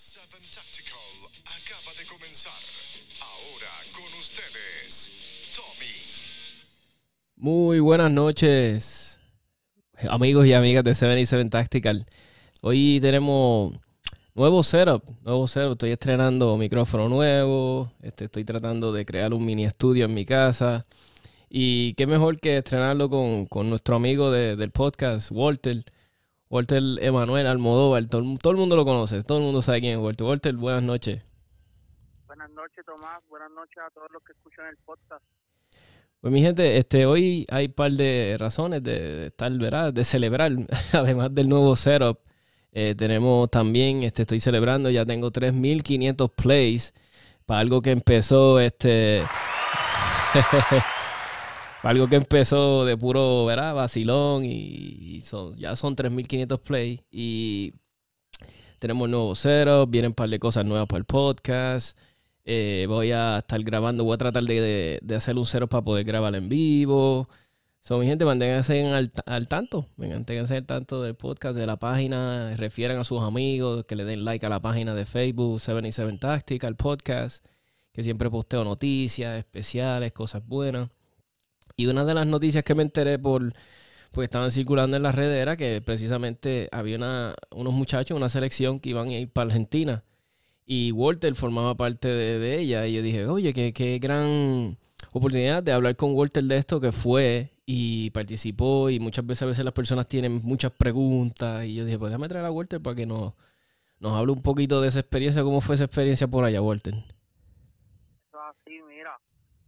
[0.00, 0.96] 7 Tactical
[1.42, 2.52] acaba de comenzar.
[3.20, 5.10] Ahora con ustedes,
[5.56, 5.90] Tommy.
[7.34, 9.18] Muy buenas noches,
[10.08, 12.06] amigos y amigas de 77 Tactical.
[12.62, 13.74] Hoy tenemos
[14.36, 15.72] nuevo setup, nuevo setup.
[15.72, 17.92] Estoy estrenando micrófono nuevo.
[18.00, 20.86] Este, estoy tratando de crear un mini estudio en mi casa.
[21.50, 25.84] Y qué mejor que estrenarlo con, con nuestro amigo de- del podcast, Walter.
[26.50, 28.06] Walter Emanuel Almodóvar.
[28.06, 30.26] Todo, todo el mundo lo conoce, todo el mundo sabe quién es Walter.
[30.26, 31.24] Walter, buenas noches.
[32.26, 33.20] Buenas noches, Tomás.
[33.28, 35.22] Buenas noches a todos los que escuchan el podcast.
[36.20, 39.92] Pues mi gente, este, hoy hay un par de razones de, estar, ¿verdad?
[39.92, 40.52] De celebrar,
[40.92, 42.18] además del nuevo setup.
[42.72, 46.92] eh, tenemos también, este, estoy celebrando, ya tengo 3.500 plays
[47.46, 49.22] para algo que empezó, este,
[51.82, 53.74] algo que empezó de puro, ¿verdad?
[53.74, 57.72] Vacilón y, son, ya son 3.500 plays y
[58.78, 61.96] tenemos nuevo setup, vienen un par de cosas nuevas para el podcast.
[62.44, 66.04] Eh, voy a estar grabando, voy a tratar de, de- hacer un cero para poder
[66.04, 67.28] grabar en vivo.
[67.82, 69.86] So, mi gente, manténganse al, al tanto.
[69.96, 72.54] Manténganse al tanto del podcast, de la página.
[72.56, 76.76] Refieran a sus amigos, que le den like a la página de Facebook, 77 Tactical
[76.76, 77.44] Podcast,
[77.92, 80.88] que siempre posteo noticias especiales, cosas buenas.
[81.78, 83.54] Y una de las noticias que me enteré por
[84.10, 88.80] porque estaban circulando en las redes era que precisamente había una- unos muchachos, una selección
[88.80, 90.02] que iban a ir para Argentina
[90.66, 92.86] y Walter formaba parte de, de ella.
[92.86, 94.76] Y yo dije, oye, qué, qué gran
[95.12, 98.90] oportunidad de hablar con Walter de esto que fue y participó.
[98.90, 101.64] Y muchas veces a veces las personas tienen muchas preguntas.
[101.66, 103.34] Y yo dije, pues déjame traer a Walter para que nos,
[104.00, 105.42] nos hable un poquito de esa experiencia.
[105.44, 106.94] ¿Cómo fue esa experiencia por allá, Walter?
[106.94, 107.04] Eso
[108.38, 109.18] es así, mira.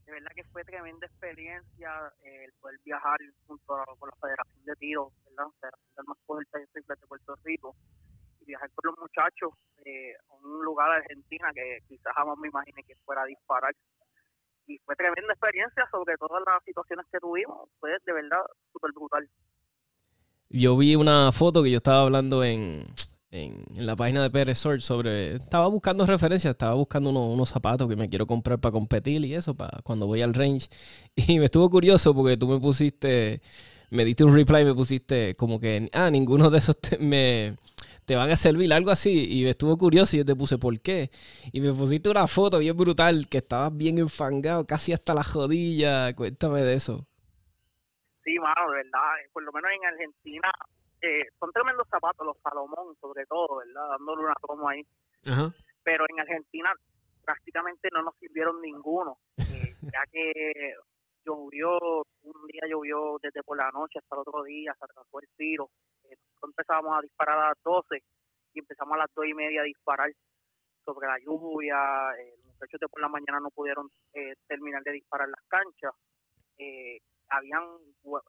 [0.07, 1.91] De verdad que fue tremenda experiencia
[2.23, 5.51] eh, el poder viajar junto a, con la Federación de Tiro, ¿verdad?
[5.61, 7.75] Federación del más fuerte de rifles de Puerto Rico.
[8.41, 9.51] Y viajar con los muchachos
[9.85, 13.75] eh, a un lugar de Argentina que quizás jamás me imaginé que fuera a disparar.
[14.67, 17.69] Y fue tremenda experiencia, sobre todas las situaciones que tuvimos.
[17.81, 19.29] Fue de verdad súper brutal.
[20.51, 22.85] Yo vi una foto que yo estaba hablando en,
[23.31, 25.37] en, la página de PR sobre.
[25.37, 29.35] Estaba buscando referencias, estaba buscando unos, unos zapatos que me quiero comprar para competir y
[29.35, 30.69] eso, para cuando voy al range.
[31.17, 33.41] Y me estuvo curioso porque tú me pusiste,
[33.91, 37.57] me diste un reply, me pusiste como que, ah, ninguno de esos te, me,
[38.07, 39.41] te van a servir, algo así.
[39.41, 41.11] Y me estuvo curioso y yo te puse, ¿por qué?
[41.53, 46.15] Y me pusiste una foto bien brutal, que estabas bien enfangado, casi hasta la jodilla.
[46.15, 47.07] Cuéntame de eso.
[48.25, 49.01] Sí, mano, de verdad,
[49.33, 50.53] por lo menos en Argentina
[51.03, 53.89] eh, son tremendos zapatos, los Salomón sobre todo, ¿verdad?
[53.91, 54.87] Dándole una toma ahí.
[55.27, 55.53] Ajá.
[55.83, 56.73] Pero en Argentina
[57.25, 59.43] prácticamente no nos sirvieron ninguno, eh,
[59.95, 60.75] ya que
[61.25, 61.79] llovió,
[62.23, 65.71] un día llovió desde por la noche hasta el otro día, se atrasó el tiro.
[66.05, 68.03] Eh, empezábamos a disparar a las 12
[68.55, 70.11] y empezamos a las 2 y media a disparar
[70.85, 71.77] sobre la lluvia.
[72.19, 75.93] eh, los muchachos de por la mañana no pudieron eh, terminar de disparar las canchas.
[76.59, 77.63] Eh, habían,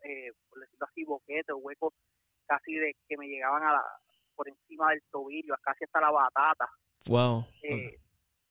[0.04, 1.94] eh, por decirlo así, boquetes, huecos
[2.52, 3.84] casi de que me llegaban a la,
[4.36, 6.68] por encima del tobillo, casi hasta la batata,
[7.08, 7.46] Wow.
[7.64, 7.98] eh,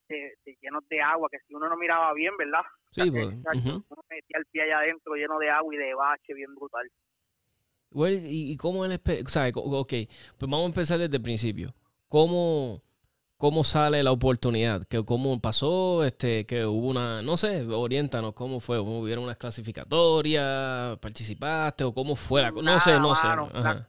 [0.09, 2.62] de, de llenos de agua, que si uno no miraba bien, ¿verdad?
[2.93, 3.84] Sí, pues, chacho, ujú.
[3.91, 6.91] uno metía el pie allá adentro lleno de agua y de bache, bien brutal.
[7.93, 9.93] Well, ¿y, cómo espe- o sea, ok,
[10.39, 11.75] pues vamos a empezar desde el principio.
[12.09, 12.83] ¿Cómo,
[13.41, 14.84] cómo sale la oportunidad?
[14.84, 16.05] ¿Que, ¿Cómo pasó?
[16.05, 18.78] Este, que hubo una, no sé, oriéntanos, ¿cómo fue?
[18.78, 20.99] ¿Hubieron unas clasificatorias?
[20.99, 21.84] ¿Participaste?
[21.84, 23.27] ¿O cómo fue la co- No sé, no sé.
[23.27, 23.87] la-.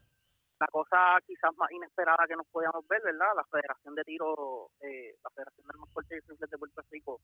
[0.60, 3.26] La cosa quizás más inesperada que nos podíamos ver, ¿verdad?
[3.36, 7.20] La Federación de Tiro, eh, la Federación del más fuerte de rifles de Puerto Rico,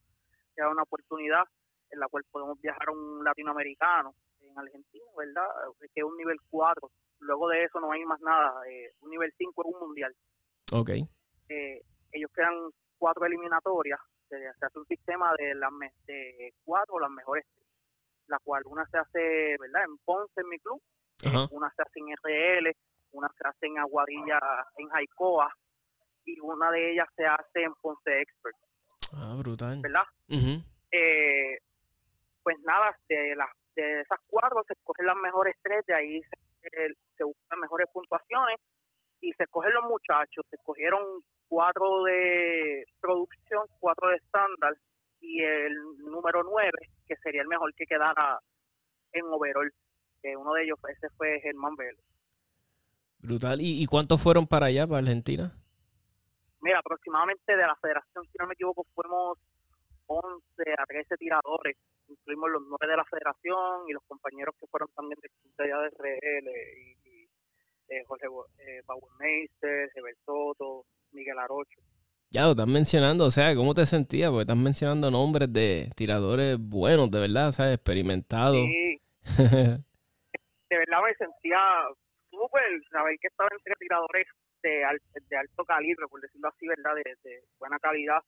[0.56, 1.44] que da una oportunidad
[1.90, 5.46] en la cual podemos viajar a un latinoamericano en Argentina, ¿verdad?
[5.94, 6.90] Que es un nivel 4.
[7.20, 8.52] Luego de eso no hay más nada.
[8.68, 10.12] eh, un nivel 5 es un mundial.
[10.72, 10.90] Ok.
[11.48, 12.54] eh, ellos crean
[12.98, 15.70] cuatro eliminatorias, se, se hace un sistema de las
[16.06, 17.44] de cuatro las mejores,
[18.26, 19.84] la cual una se hace, ¿verdad?
[19.84, 20.82] En Ponce, en mi club,
[21.50, 22.76] una se hace en RL,
[23.12, 24.38] una se hace en Aguadilla,
[24.76, 25.50] en Jaicoa,
[26.24, 28.56] y una de ellas se hace en Ponce Expert,
[29.14, 29.80] Ah, brutal.
[29.80, 30.04] ¿verdad?
[30.90, 31.58] Eh,
[32.42, 36.94] pues nada, de las de esas cuatro se escogen las mejores tres, de ahí se,
[37.16, 38.56] se buscan mejores puntuaciones
[39.20, 40.44] y se escogen los muchachos.
[40.50, 44.74] Se escogieron cuatro de producción, cuatro de estándar
[45.20, 48.40] y el número nueve, que sería el mejor que quedara
[49.12, 49.72] en overall.
[50.22, 52.02] Que uno de ellos, ese fue Germán Vélez.
[53.20, 53.60] Brutal.
[53.60, 55.52] ¿Y, y cuántos fueron para allá, para Argentina?
[56.60, 59.38] Mira, aproximadamente de la federación, si no me equivoco, fuimos
[60.06, 60.42] 11
[60.76, 61.76] a 13 tiradores.
[62.08, 65.28] Incluimos los nueve de la federación y los compañeros que fueron también de
[65.64, 67.17] de RL y, y,
[67.88, 68.26] eh, Jorge
[68.58, 71.80] eh, Bauermeister, Hebert Soto, Miguel Arocho.
[72.30, 74.30] Ya lo estás mencionando, o sea, ¿cómo te sentías?
[74.30, 78.66] Porque estás mencionando nombres de tiradores buenos, de verdad, o sea, experimentados.
[78.66, 79.00] Sí,
[80.68, 81.58] de verdad me sentía
[82.30, 84.26] súper, saber que estaba entre tiradores
[84.62, 84.84] de,
[85.28, 86.94] de alto calibre, por decirlo así, ¿verdad?
[86.96, 88.20] De, de buena calidad.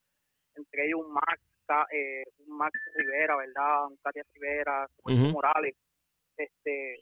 [0.55, 1.41] Entre ellos un Max,
[1.93, 3.87] eh, un Max Rivera, ¿verdad?
[3.87, 5.33] Un Katia Rivera, Roberto Ujú.
[5.33, 5.77] Morales.
[6.39, 7.01] Este,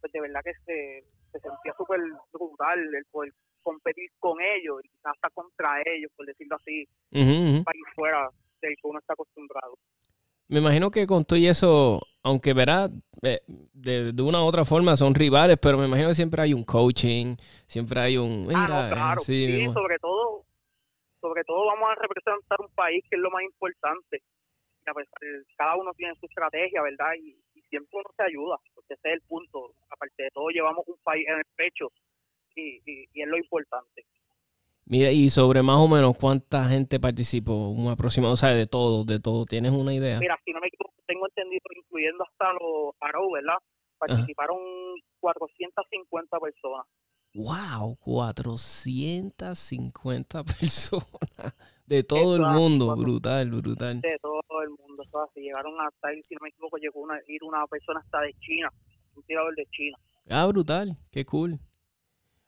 [0.00, 1.04] pues de verdad que se,
[1.34, 2.00] se sentía súper
[2.32, 3.32] brutal el poder
[3.62, 7.56] competir con ellos y quizás hasta contra ellos, por decirlo así, Ujú, ujú.
[7.58, 8.28] un país fuera
[8.60, 9.76] del que uno está acostumbrado.
[10.48, 12.88] Me imagino que con todo y eso, aunque verá,
[13.22, 13.40] eh,
[13.72, 16.64] de, de una u otra forma son rivales, pero me imagino que siempre hay un
[16.64, 17.34] coaching,
[17.66, 18.44] siempre hay un...
[18.54, 19.20] Ah, Mira, no, claro.
[19.22, 19.72] eh, sí, Sí, mismo.
[19.72, 20.44] sobre todo,
[21.20, 24.22] sobre todo vamos a representar un país que es lo más importante.
[24.86, 27.14] Y a pesar de- cada uno tiene su estrategia, ¿verdad?
[27.18, 27.34] Y,
[27.74, 29.74] y siempre uno se ayuda, porque ese es el punto.
[29.90, 31.90] Aparte de todo, llevamos un país en el pecho
[32.54, 34.04] y, y, y es lo importante.
[34.86, 39.04] Mira, y sobre más o menos cuánta gente participó, un aproximado, o sea, de todo,
[39.04, 40.20] de todo, ¿tienes una idea?
[40.20, 43.56] Mira, si no me equivoco, tengo entendido, incluyendo hasta los Arrow, ¿verdad?
[43.98, 44.58] Participaron
[45.20, 46.86] 450 personas.
[47.32, 51.54] Wow, 450 personas
[51.86, 52.60] de todo el Exacto.
[52.60, 54.00] mundo, brutal, brutal.
[54.02, 54.33] de todo
[54.64, 55.02] el mundo.
[55.02, 58.20] Eso así, llegaron hasta ahí, si no me equivoco, llegó una, ir una persona hasta
[58.20, 58.68] de China,
[59.14, 59.96] un tirador de China.
[60.28, 61.58] Ah, brutal, qué cool.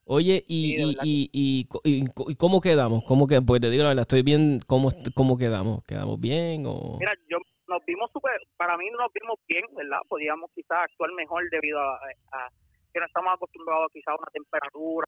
[0.05, 3.03] Oye, y, Sí, y, y, y cómo quedamos?
[3.05, 5.85] ¿Cómo que, pues te digo la verdad, estoy bien, ¿cómo, cómo quedamos?
[5.85, 6.97] ¿Quedamos bien o...?
[6.99, 9.99] Mira, yo nos vimos súper, para mí nos vimos bien, ¿verdad?
[10.09, 11.97] Podíamos quizás actuar mejor debido a,
[12.33, 12.49] a
[12.93, 15.07] que no estamos acostumbrados quizás a una temperatura,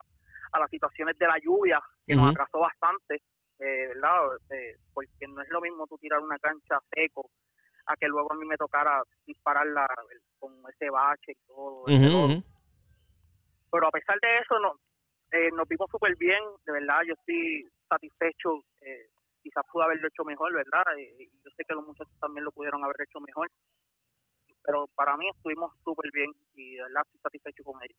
[0.52, 2.30] a las situaciones de la lluvia, que nos Ujú.
[2.32, 3.22] atrasó bastante,
[3.58, 4.36] eh, ¿verdad?
[4.50, 7.30] Eh, porque no es lo mismo tú tirar una cancha seco
[7.86, 9.86] a que luego a mí me tocara dispararla
[10.38, 11.84] con ese bache y todo.
[13.70, 14.74] pero a pesar de eso no,
[15.32, 19.08] eh, nos vimos súper bien, de verdad yo estoy satisfecho, eh,
[19.42, 20.84] quizás pude haberlo hecho mejor, ¿verdad?
[20.98, 23.48] Eh, y yo sé que los muchachos también lo pudieron haber hecho mejor,
[24.62, 27.98] pero para mí estuvimos súper bien y de verdad estoy satisfecho con ellos.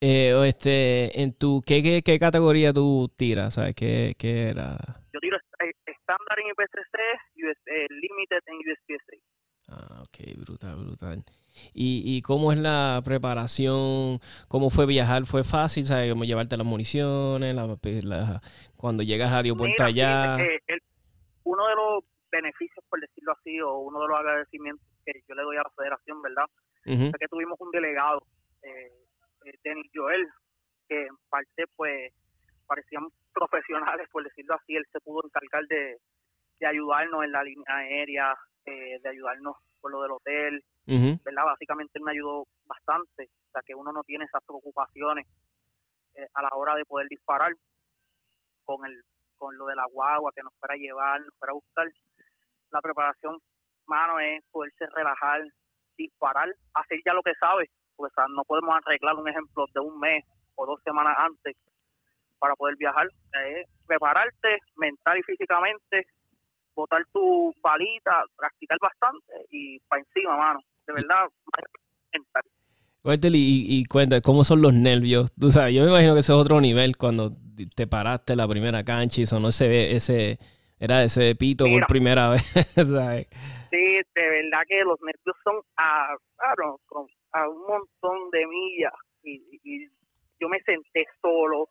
[0.00, 3.54] Eh, o este, en tu, ¿qué, qué, qué categoría tú tiras?
[3.54, 4.76] ¿Sabes qué, qué era?
[5.12, 6.98] Yo tiro eh, estándar en IPCC,
[7.46, 9.16] US, eh, limited en USPSA.
[9.68, 11.24] Ah, ok, brutal, brutal.
[11.72, 14.18] ¿Y, ¿Y cómo es la preparación?
[14.48, 15.24] ¿Cómo fue viajar?
[15.24, 15.84] ¿Fue fácil?
[15.86, 16.10] ¿Sabes?
[16.12, 17.54] Cómo llevarte las municiones?
[17.54, 17.66] la-
[18.02, 18.42] la-
[18.76, 20.36] cuando llegas al aeropuerto allá.
[20.40, 20.82] eh, el-
[21.44, 25.42] uno de los beneficios, por decirlo así, o uno de los agradecimientos que yo le
[25.42, 26.44] doy a la federación, ¿verdad?
[26.86, 28.26] Ujú, fue que tuvimos un delegado,
[29.62, 30.26] Denis Joel,
[30.88, 32.12] que en parte pues
[32.66, 35.98] parecían profesionales, por decirlo así, él se pudo encargar de,
[36.60, 38.34] de ayudarnos en la línea aérea,
[38.64, 40.64] eh, de ayudarnos con lo del hotel.
[40.86, 41.44] ¿verdad?
[41.44, 45.26] Básicamente él me ayudó bastante, o sea que uno no tiene esas preocupaciones
[46.14, 47.52] eh, a la hora de poder disparar
[48.64, 49.02] con el
[49.36, 51.86] con lo de la guagua que nos fuera a llevar, nos fuera a buscar.
[52.70, 53.38] La preparación,
[53.86, 55.42] mano, es poderse relajar,
[55.96, 59.80] disparar, hacer ya lo que sabes, porque o sea, no podemos arreglar un ejemplo de
[59.80, 60.24] un mes
[60.56, 61.56] o dos semanas antes
[62.38, 63.06] para poder viajar.
[63.46, 66.06] Es prepararte mental y físicamente,
[66.74, 70.60] botar tu balita, practicar bastante y para encima, mano.
[70.86, 71.28] De verdad,
[72.12, 72.42] mental.
[73.34, 75.30] Y, y cuenta, ¿cómo son los nervios?
[75.38, 77.32] Tú sabes, yo me imagino que ese es otro nivel cuando
[77.74, 80.38] te paraste la primera cancha y sonó ese, ese,
[80.78, 81.80] era ese pito Mira.
[81.80, 82.42] por primera vez,
[82.74, 83.28] ¿sabes?
[83.70, 83.76] Sí,
[84.14, 89.42] de verdad que los nervios son a, claro, con- a un montón de millas y,
[89.62, 89.88] y
[90.40, 91.68] yo me senté solo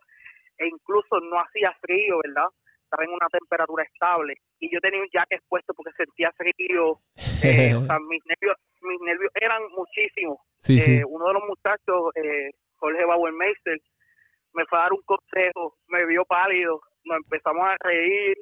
[0.58, 2.48] e incluso no hacía frío, ¿verdad?
[2.84, 7.00] Estaba en una temperatura estable y yo tenía un jacket puesto porque sentía frío,
[7.44, 10.38] eh, o sea, mis nervios, mis nervios eran muchísimos.
[10.60, 10.98] sí, sí.
[10.98, 13.80] Eh, uno de los muchachos, eh, Jorge Bauermeister,
[14.54, 18.38] me fue a dar un consejo, me vio pálido, nos empezamos a reír,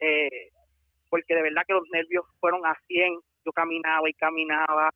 [0.00, 0.50] eh,
[1.10, 4.90] porque de verdad que los nervios fueron a 100, yo caminaba y caminaba,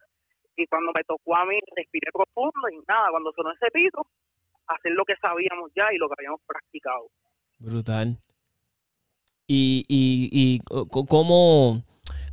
[0.57, 4.07] y cuando me tocó a mí, respiré profundo y nada, cuando sonó ese pito,
[4.67, 7.09] hacer lo que sabíamos ya y lo que habíamos practicado.
[7.59, 8.19] Brutal.
[9.47, 10.61] Y, y, y
[11.09, 11.83] cómo,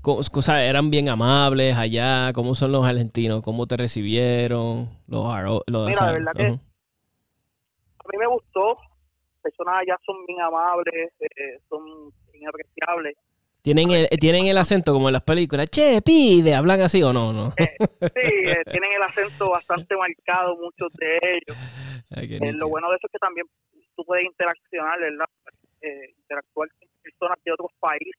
[0.01, 5.61] co- o sea, eran bien amables allá, cómo son los argentinos, cómo te recibieron, los,
[5.67, 6.59] los Mira, de verdad que-.
[7.99, 8.77] A mí me gustó,
[9.41, 11.83] personas allá son bien amables, eh, son
[12.31, 13.15] bien apreciables,
[13.69, 17.31] ¿Tienen el, tienen el acento como en las películas, che, pibe, hablan así o no,
[17.31, 17.51] no.
[17.51, 21.55] sí, eh, tienen el acento bastante marcado muchos de ellos.
[22.09, 23.45] Ay, qué Eh, lo bueno de eso es que también
[23.95, 25.27] tú puedes interaccionar, ¿verdad?
[25.81, 28.15] Eh, interactuar con personas de otros países,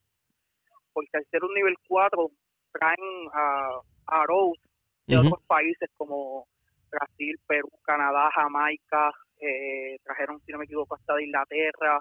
[0.92, 2.30] porque al ser un nivel 4
[2.71, 4.61] traen a, a Rose
[5.09, 6.47] de otros países como
[6.92, 12.00] Brasil, Perú, Canadá, Jamaica, eh, trajeron, si no me equivoco, hasta de Inglaterra,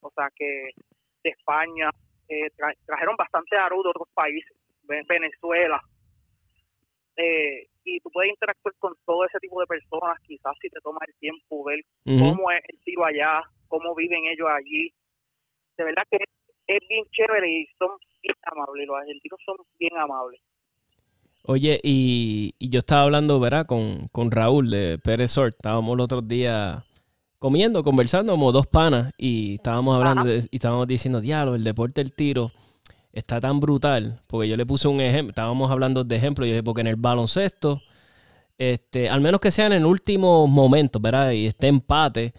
[0.00, 0.70] o sea que
[1.22, 1.88] de España,
[2.32, 4.52] eh, tra- trajeron bastante aro de otros países,
[4.84, 5.80] Ve- Venezuela,
[7.16, 11.02] eh, y tú puedes interactuar con todo ese tipo de personas, quizás si te tomas
[11.08, 11.80] el tiempo, ver
[12.18, 14.92] cómo es el tiro allá, cómo viven ellos allí.
[15.76, 16.18] De verdad que
[16.68, 17.90] es bien chévere y son
[18.22, 20.40] bien amables, los argentinos son bien amables.
[21.44, 23.66] Oye, y, y yo estaba hablando, ¿verdad?
[23.66, 25.54] Con, con Raúl de Pérez Sort.
[25.56, 26.84] Estábamos los otros días
[27.42, 32.00] comiendo, conversando como dos panas y estábamos hablando de- y estábamos diciendo, diablo, el deporte
[32.00, 32.52] del tiro
[33.12, 34.22] está tan brutal.
[34.28, 36.94] Porque yo le puse un ejemplo, estábamos hablando de ejemplo, yo dije, porque en el
[36.96, 37.82] baloncesto,
[38.56, 41.32] este, al menos que sea en el último momento, ¿verdad?
[41.32, 42.32] Y esté empate.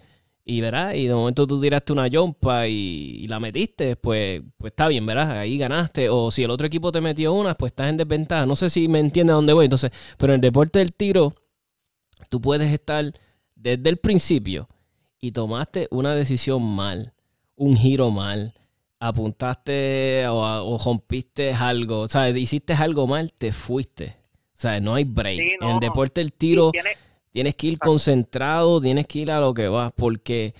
[0.46, 0.92] Y ¿verdad?
[0.94, 5.04] y de momento tú tiraste una yompa y, y la metiste, pues, pues está bien,
[5.06, 5.38] ¿verdad?
[5.38, 6.08] Ahí ganaste.
[6.10, 8.44] O si el otro equipo te metió una, pues estás en desventaja.
[8.46, 9.64] No sé si me entiendes a dónde voy.
[9.66, 11.34] Entonces, pero en el deporte del tiro,
[12.30, 13.12] tú puedes estar
[13.54, 14.68] desde el principio
[15.24, 17.14] y tomaste una decisión mal,
[17.56, 18.52] un giro mal,
[19.00, 24.16] apuntaste o, o rompiste algo, o sea, hiciste algo mal, te fuiste.
[24.56, 25.38] O sea, no hay break.
[25.38, 26.70] Sí, En el deporte del tiro,
[27.32, 30.54] Tienes que ir concentrado, tienes que ir a lo que vas, porque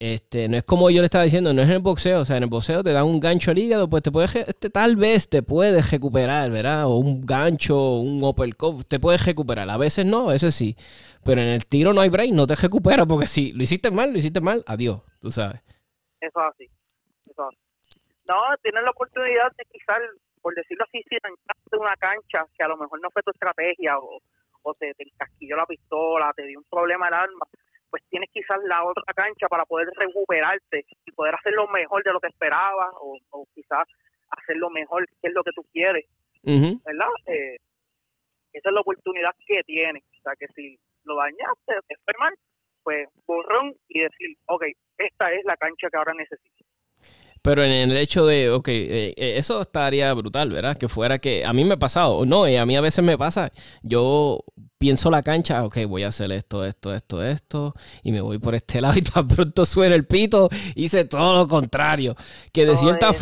[0.00, 2.38] este, no es como yo le estaba diciendo, no es en el boxeo, o sea,
[2.38, 4.96] en el boxeo te dan un gancho al hígado, pues te puedes, re- este, tal
[4.96, 6.86] vez te puedes recuperar, ¿verdad?
[6.86, 9.68] O un gancho, un uppercut, te puedes recuperar.
[9.68, 10.74] A veces no, a veces sí.
[11.22, 14.10] Pero en el tiro no hay break, no te recuperas, porque si lo hiciste mal,
[14.10, 15.60] lo hiciste mal, adiós, tú sabes.
[16.20, 16.64] Eso es así.
[17.30, 17.58] Eso es así.
[18.26, 19.98] No, tienes la oportunidad de quizás,
[20.40, 23.98] por decirlo así, si entraste una cancha que a lo mejor no fue tu estrategia
[23.98, 24.18] o,
[24.62, 27.46] o te, te encasquilló la pistola, te dio un problema el arma,
[27.90, 32.20] pues tienes quizás la otra cancha para poder recuperarte y poder hacerlo mejor de lo
[32.20, 33.86] que esperabas o, o quizás
[34.30, 36.06] hacerlo mejor que es lo que tú quieres.
[36.42, 37.08] ¿verdad?
[37.26, 37.56] Eh,
[38.52, 40.02] esa es la oportunidad que tienes.
[40.02, 42.34] O sea, que si lo dañaste, te mal,
[42.82, 44.64] pues borrón y decir, ok,
[44.98, 46.59] esta es la cancha que ahora necesito.
[47.42, 50.76] Pero en el hecho de, ok, eh, eh, eso estaría brutal, ¿verdad?
[50.76, 53.16] Que fuera que a mí me ha pasado, no, y a mí a veces me
[53.16, 53.50] pasa,
[53.82, 54.44] yo
[54.76, 58.54] pienso la cancha, ok, voy a hacer esto, esto, esto, esto, y me voy por
[58.54, 62.14] este lado y tan pronto suena el pito, hice todo lo contrario.
[62.52, 63.14] Que de No, cierta,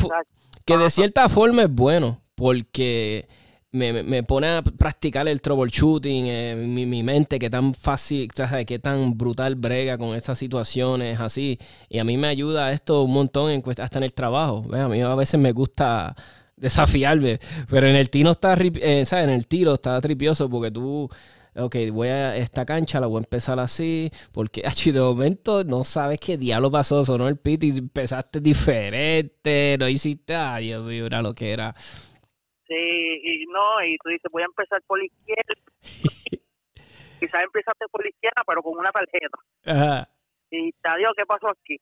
[0.64, 3.28] que de cierta forma es bueno, porque
[3.72, 8.66] me, me- pone a practicar el troubleshooting, eh, mi, mi mente, que tan fácil, o
[8.66, 11.58] que tan brutal brega con estas situaciones así.
[11.88, 14.62] Y a mí me ayuda esto un montón en hasta en el trabajo.
[14.62, 14.80] ¿ves?
[14.80, 16.14] A mí a veces me gusta
[16.56, 19.24] desafiarme, pero en el tiro está, eh, ¿sabes?
[19.24, 21.08] En el tiro está tripioso porque tú...
[21.56, 26.20] Ok, voy a esta cancha, la voy a empezar así, porque de momento no sabes
[26.20, 31.20] qué diablo pasó, sonó el pito y empezaste diferente, no hiciste, ay Dios mío, era
[31.20, 31.74] lo que era.
[32.68, 35.54] Sí, y no, y tú dices, voy a empezar por la izquierda.
[37.20, 39.38] Quizás empezaste por la izquierda, pero con una tarjeta.
[39.64, 40.08] Ajá.
[40.50, 41.80] Y te digo, ¿qué pasó aquí?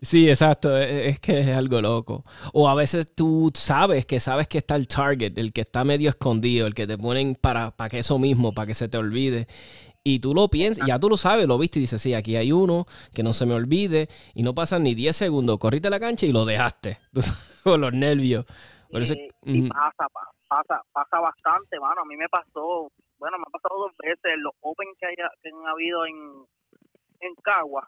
[0.00, 2.24] Sí, exacto, es, es que es algo loco.
[2.52, 6.08] O a veces tú sabes que sabes que está el target, el que está medio
[6.10, 9.48] escondido, el que te ponen para, para que eso mismo, para que se te olvide.
[10.04, 12.52] Y tú lo piensas, ya tú lo sabes, lo viste y dices, sí, aquí hay
[12.52, 14.08] uno, que no se me olvide.
[14.34, 16.98] Y no pasan ni 10 segundos, corriste la cancha y lo dejaste.
[17.64, 18.46] Con los nervios.
[18.90, 19.68] Eso- y, y ujú.
[19.68, 22.00] pasa, pa- pasa, pasa bastante, mano.
[22.02, 25.30] A mí me pasó, bueno, me ha pasado dos veces en los Open que, haya,
[25.42, 26.44] que han habido en,
[27.20, 27.86] en Cagua.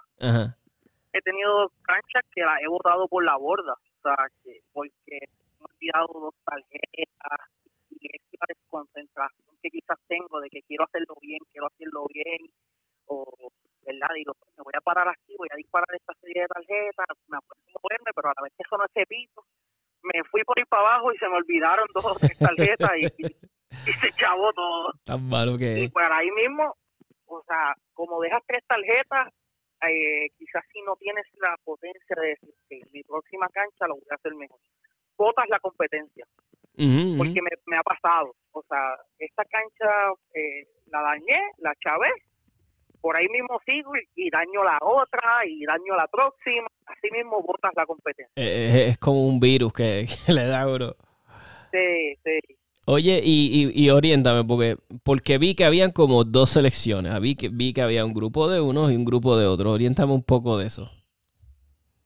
[1.12, 5.78] He tenido canchas que las he botado por la borda, o sea, que porque he
[5.78, 7.48] tirado dos tarjetas
[7.90, 12.38] y es la desconcentración que quizás tengo de que quiero hacerlo bien, quiero hacerlo bien,
[13.06, 13.24] o,
[13.84, 14.08] ¿verdad?
[14.14, 17.36] Digo, pues, me voy a parar aquí, voy a disparar esta serie de tarjetas, me
[17.36, 19.44] acuerdo moverme, pero a la vez que sonó ese pito,
[20.02, 23.92] me fui por ir para abajo y se me olvidaron dos o tres tarjetas y,
[23.92, 24.92] se chavó todo.
[25.04, 25.92] Tan malo que Y es.
[25.92, 26.74] por ahí mismo,
[27.26, 29.28] o sea, como dejas tres tarjetas,
[29.88, 34.04] eh, quizás si no tienes la potencia de decir que mi próxima cancha lo voy
[34.10, 34.58] a hacer mejor.
[35.16, 36.24] Botas la competencia,
[36.74, 38.34] porque me, me ha pasado.
[38.52, 42.10] O sea, esta cancha eh, la dañé, la chavé,
[43.00, 46.68] por ahí mismo sigo y, y daño la otra y daño la próxima.
[46.90, 48.32] Así mismo botas la competencia.
[48.36, 50.96] Eh, Es, es como un virus que, que le da, bro.
[51.72, 52.56] Sí, sí.
[52.86, 57.20] Oye, y, y, y oriéntame, porque, porque vi que habían como dos selecciones.
[57.20, 59.72] Vi que, vi que había un grupo de unos y un grupo de otros.
[59.74, 60.90] Oriéntame un poco de eso.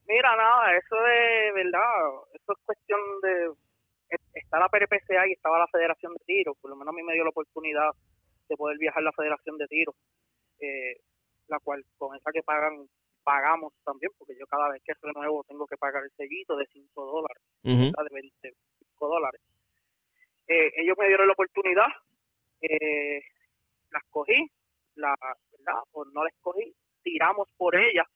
[0.06, 1.80] Mira, nada, eso de verdad,
[2.34, 3.52] eso es cuestión de.
[4.34, 7.14] Está la PRPCA y estaba la Federación de Tiro, por lo menos a mí me
[7.14, 7.90] dio la oportunidad
[8.48, 9.94] de poder viajar a la Federación de Tiro,
[10.60, 11.00] eh,
[11.48, 12.86] la cual con esa que pagan,
[13.24, 17.04] pagamos también, porque yo cada vez que renuevo tengo que pagar el sellito de 5
[17.04, 17.90] dólares, Ujú.
[17.90, 18.04] ¿verdad?
[18.10, 19.40] de 25 dólares.
[20.46, 21.88] Eh, ellos me dieron la oportunidad,
[22.60, 23.22] eh,
[23.90, 24.50] las cogí,
[24.96, 25.14] la,
[25.52, 25.82] ¿verdad?
[25.92, 28.06] O no las cogí, tiramos por ellas,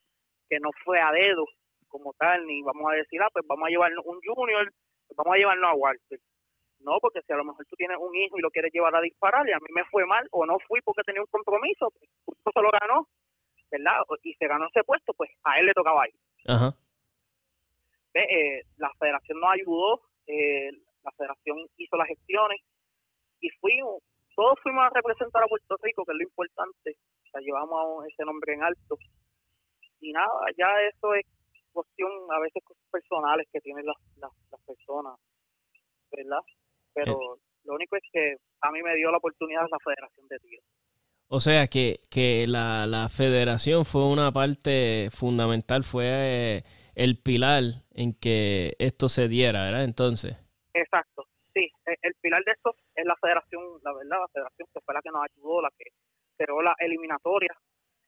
[0.47, 1.45] que no fue a dedo,
[1.87, 4.71] como tal, ni vamos a decir, ah, pues vamos a llevarnos un junior,
[5.07, 6.19] pues vamos a llevarnos a Walter.
[6.79, 9.01] No, porque si a lo mejor tú tienes un hijo y lo quieres llevar a
[9.01, 12.09] disparar y a mí me fue mal o no fui porque tenía un compromiso, pues
[12.23, 13.07] justo se lo ganó,
[13.71, 14.01] ¿verdad?
[14.23, 16.15] Y se ganó ese puesto, pues a él le tocaba ir.
[16.47, 16.75] Ajá.
[18.13, 20.71] Ve, eh, la federación nos ayudó, eh,
[21.03, 22.61] la federación hizo las gestiones
[23.39, 24.01] y fuimos,
[24.35, 26.95] todos fuimos a representar a Puerto Rico, que es lo importante,
[27.25, 28.97] o sea, llevamos ese nombre en alto.
[30.01, 31.25] Y nada, ya eso es
[31.71, 35.19] cuestión, a veces personales que tienen las, las, las personas,
[36.11, 36.39] ¿verdad?
[36.93, 40.65] Pero lo único es que a mí me dio la oportunidad la Federación de Tiros.
[41.31, 46.63] O sea que, que la, la federación fue una parte fundamental, fue eh,
[46.95, 49.83] el pilar en que esto se diera, ¿verdad?
[49.83, 50.35] Entonces.
[50.73, 54.81] Exacto, sí, e- el pilar de esto es la federación, la verdad, la federación que
[54.81, 55.91] fue la que nos ayudó, la que
[56.35, 57.55] creó la eliminatoria.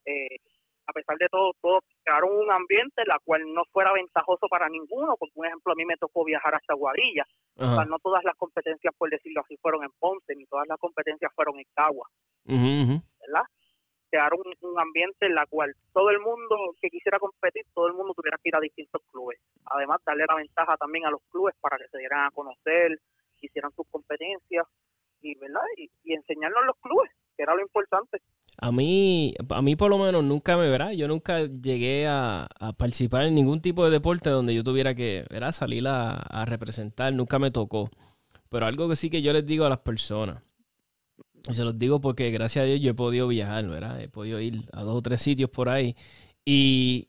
[0.04, 0.38] Eh,
[0.84, 4.68] a pesar de todo, todos crearon un ambiente en la cual no fuera ventajoso para
[4.68, 7.24] ninguno, porque un ejemplo a mí me tocó viajar hasta Guadilla,
[7.54, 10.78] o sea, no todas las competencias, por decirlo así, fueron en Ponce, ni todas las
[10.78, 12.08] competencias fueron en Cagua,
[12.46, 13.00] ujú.
[13.26, 13.46] ¿Verdad?
[14.10, 18.12] Crearon un, ambiente en la cual todo el mundo que quisiera competir, todo el mundo
[18.14, 19.38] tuviera que ir a distintos clubes.
[19.66, 22.98] Además, darle la ventaja también a los clubes para que se dieran a conocer,
[23.40, 24.66] hicieran sus competencias,
[25.22, 25.62] y ¿verdad?
[25.76, 28.18] Y, y enseñarnos los clubes, que era lo importante.
[28.58, 30.92] A mí, a mí por lo menos nunca me verá.
[30.92, 35.52] Yo nunca llegué a, participar en ningún tipo de deporte donde yo tuviera que ¿verdad?
[35.52, 37.12] salir a representar.
[37.14, 37.90] Nunca me tocó.
[38.52, 40.42] Pero algo que sí que yo les digo a las personas.
[41.48, 44.00] Y se los digo porque gracias a Dios yo he podido viajar, ¿verdad?
[44.00, 45.96] He podido ir a dos o tres sitios por ahí.
[46.44, 47.08] Y,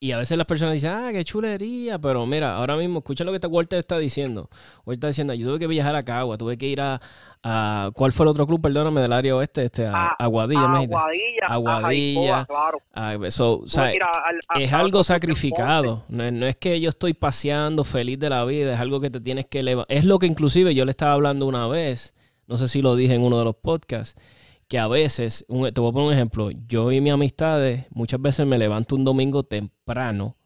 [0.00, 1.98] y a veces las personas dicen, ah, qué chulería.
[1.98, 4.50] Pero mira, ahora mismo, escucha lo que esta Walter está diciendo.
[4.84, 7.00] Walter está diciendo, yo tuve que viajar a Cagua, tuve que ir a,
[7.42, 9.64] a- ¿cuál fue el otro club, perdóname, del área oeste?
[9.64, 10.94] Este, a, A- Aguadilla, me dijiste.
[10.96, 12.44] Aguadilla, Aguadilla.
[12.46, 12.78] Claro.
[12.92, 16.04] Ah, so, o sea, a- al- a- es a algo sacrificado.
[16.08, 19.10] No es, no es que yo estoy paseando feliz de la vida, es algo que
[19.10, 19.96] te tienes que levantar.
[19.96, 22.14] Es lo que inclusive yo le estaba hablando una vez,
[22.46, 24.20] no sé si lo dije en uno de los podcasts,
[24.68, 28.46] que a veces, te voy a poner un ejemplo, yo y mis amistades muchas veces
[28.46, 30.36] me levanto un domingo temprano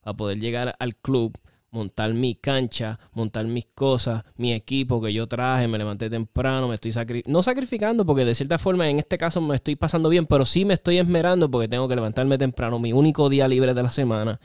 [0.00, 1.38] para poder llegar al club,
[1.70, 6.76] montar mi cancha, montar mis cosas, mi equipo que yo traje, me levanté temprano, me
[6.76, 10.26] estoy sacri- no sacrificando porque de cierta forma en este caso me estoy pasando bien,
[10.26, 13.82] pero sí me estoy esmerando porque tengo que levantarme temprano, mi único día libre de
[13.82, 14.40] la semana.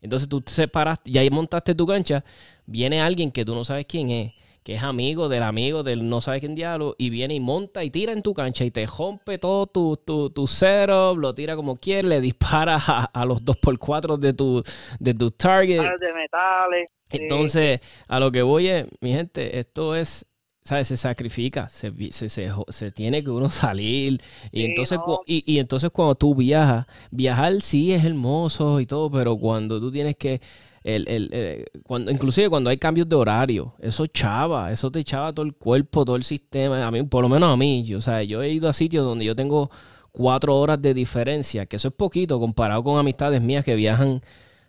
[0.00, 2.24] Entonces tú te separaste, ahí montaste tu cancha,
[2.66, 4.32] viene alguien que tú no sabes quién es,
[4.66, 7.90] que es amigo del amigo del no sabes quién diablo, y viene y monta y
[7.90, 11.76] tira en tu cancha y te rompe todo tu, tu, tu setup, lo tira como
[11.76, 14.64] quiere, le dispara a, a los 2x4 de tu,
[14.98, 15.82] de tu target.
[16.00, 16.90] De metales.
[17.10, 20.26] Entonces, a lo que voy es, mi gente, esto es,
[20.64, 20.88] ¿sabes?
[20.88, 24.20] Se sacrifica, se, se, se, tiene que uno salir.
[24.50, 25.20] Y, Sí, entonces, no.
[25.26, 29.92] y, y entonces cuando tú viajas, viajar sí es hermoso y todo, pero cuando tú
[29.92, 30.40] tienes que,
[30.86, 35.32] el, el, eh, cuando, inclusive cuando hay cambios de horario, eso chava, eso te chava
[35.32, 36.86] todo el cuerpo, todo el sistema.
[36.86, 39.04] A mí, por lo menos a mí, yo, o sea, yo he ido a sitios
[39.04, 39.68] donde yo tengo
[40.12, 44.20] cuatro horas de diferencia, que eso es poquito comparado con amistades mías que viajan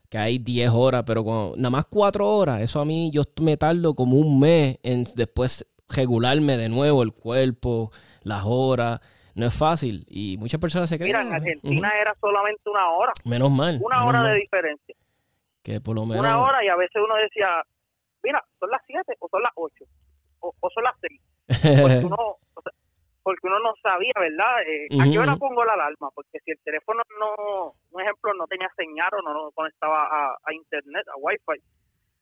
[0.09, 3.55] que hay 10 horas, pero cuando, nada más 4 horas, eso a mí yo me
[3.57, 7.91] tardo como un mes en después regularme de nuevo el cuerpo,
[8.23, 9.01] las horas.
[9.35, 11.09] No es fácil y muchas personas se creen.
[11.11, 13.29] Mira, en "Ah, Argentina era solamente una hora, ujú".
[13.29, 13.79] Menos mal.
[13.83, 14.95] una menos hora mal, de diferencia.
[15.67, 16.23] Que por lo menos.
[16.23, 17.61] Una hora y a veces uno decía,
[18.23, 19.83] mira, son las 7 o son las 8
[20.39, 21.21] o, o son las 6.
[21.81, 22.15] Porque uno,
[22.55, 22.71] o sea,
[23.21, 24.61] porque uno no sabía, ¿verdad?
[24.65, 26.09] Eh, ¿A qué hora pongo la alarma?
[26.15, 30.37] Porque si el teléfono no, un ejemplo, no tenía señal o no lo conectaba a,
[30.41, 31.61] a internet, a wifi,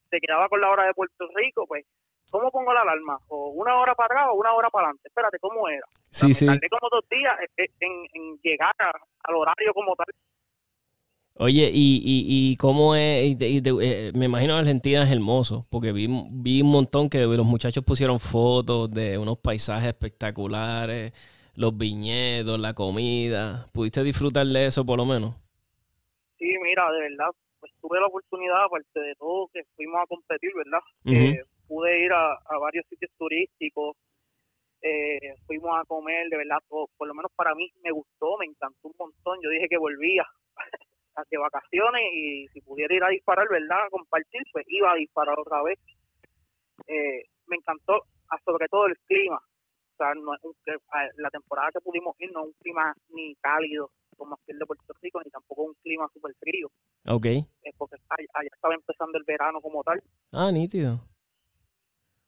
[0.09, 1.85] se quedaba con la hora de Puerto Rico, pues,
[2.31, 3.19] ¿cómo pongo la alarma?
[3.27, 5.07] ¿O una hora para atrás o una hora para adelante?
[5.07, 5.85] Espérate, ¿cómo era?
[5.85, 6.45] O sea, sí, me sí.
[6.47, 8.91] tardé como dos días en, en- en llegar a-
[9.25, 10.07] al horario como tal.
[11.37, 15.91] Oye, y, y, y cómo es, y y eh, me imagino Argentina es hermoso, porque
[15.91, 21.11] vi, vi un montón que los muchachos pusieron fotos de unos paisajes espectaculares,
[21.55, 23.67] los viñedos, la comida.
[23.73, 25.35] ¿Pudiste disfrutar de eso por lo menos?
[26.37, 30.51] Sí, mira, de verdad, pues tuve la oportunidad, aparte de todo, que fuimos a competir,
[30.55, 30.79] ¿verdad?
[31.05, 33.97] Eh, pude ir a, a varios sitios turísticos,
[34.81, 38.45] eh, fuimos a comer, de verdad, todo, por lo menos para mí me gustó, me
[38.45, 39.39] encantó un montón.
[39.43, 40.25] Yo dije que volvía
[41.29, 43.85] de vacaciones y si pudiera ir a disparar, ¿verdad?
[43.85, 45.79] A compartir, pues iba a disparar otra vez.
[46.87, 49.37] Eh, me encantó, ah, sobre todo el clima.
[49.37, 52.53] O sea, no es un- que- ah, la temporada que pudimos ir no es un
[52.59, 56.67] clima ni cálido como aquí el de Puerto Rico, ni tampoco un clima súper frío,
[57.09, 57.25] Ok.
[57.25, 57.45] eh,
[57.77, 60.01] porque allá, estaba empezando el verano como tal.
[60.31, 60.99] Ah, nítido.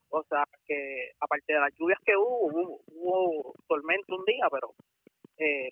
[0.10, 4.74] O sea, que aparte de las lluvias que hubo, hubo, hubo tormenta un día, pero
[5.38, 5.70] eh,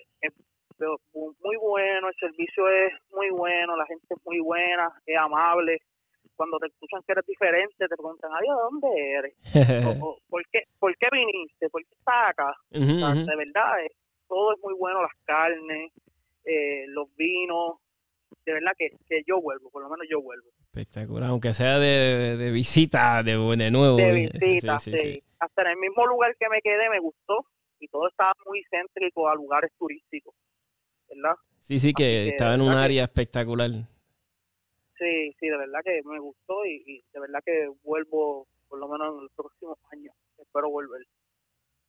[0.77, 5.17] pero mu- muy bueno, el servicio es muy bueno, la gente es muy buena, es
[5.17, 5.79] amable.
[6.35, 9.35] Cuando te escuchan que eres diferente, te preguntan, ay, ¿de dónde eres?
[10.03, 11.69] O, o, ¿por, qué, ¿Por qué viniste?
[11.69, 12.49] ¿Por qué estás acá?
[12.71, 13.73] O sea, de verdad,
[14.27, 15.91] todo es muy bueno, las carnes,
[16.43, 17.77] eh, los vinos,
[18.45, 20.47] de verdad que, que yo vuelvo, por lo menos yo vuelvo.
[20.59, 23.97] Espectacular, aunque sea de, de visita, de, de nuevo.
[23.97, 24.11] De
[24.41, 25.23] visita, sí, sí, sí, sí.
[25.39, 27.45] Hasta en el mismo lugar que me quedé me gustó
[27.79, 30.33] y todo estaba muy céntrico a lugares turísticos,
[31.09, 31.35] ¿verdad?
[31.59, 33.69] Sí, sí, que que, estaba en un que- área espectacular.
[34.97, 38.87] Sí, sí, de verdad que me gustó y, y de verdad que vuelvo por lo
[38.87, 40.13] menos en los próximos años.
[40.37, 41.01] Espero volver.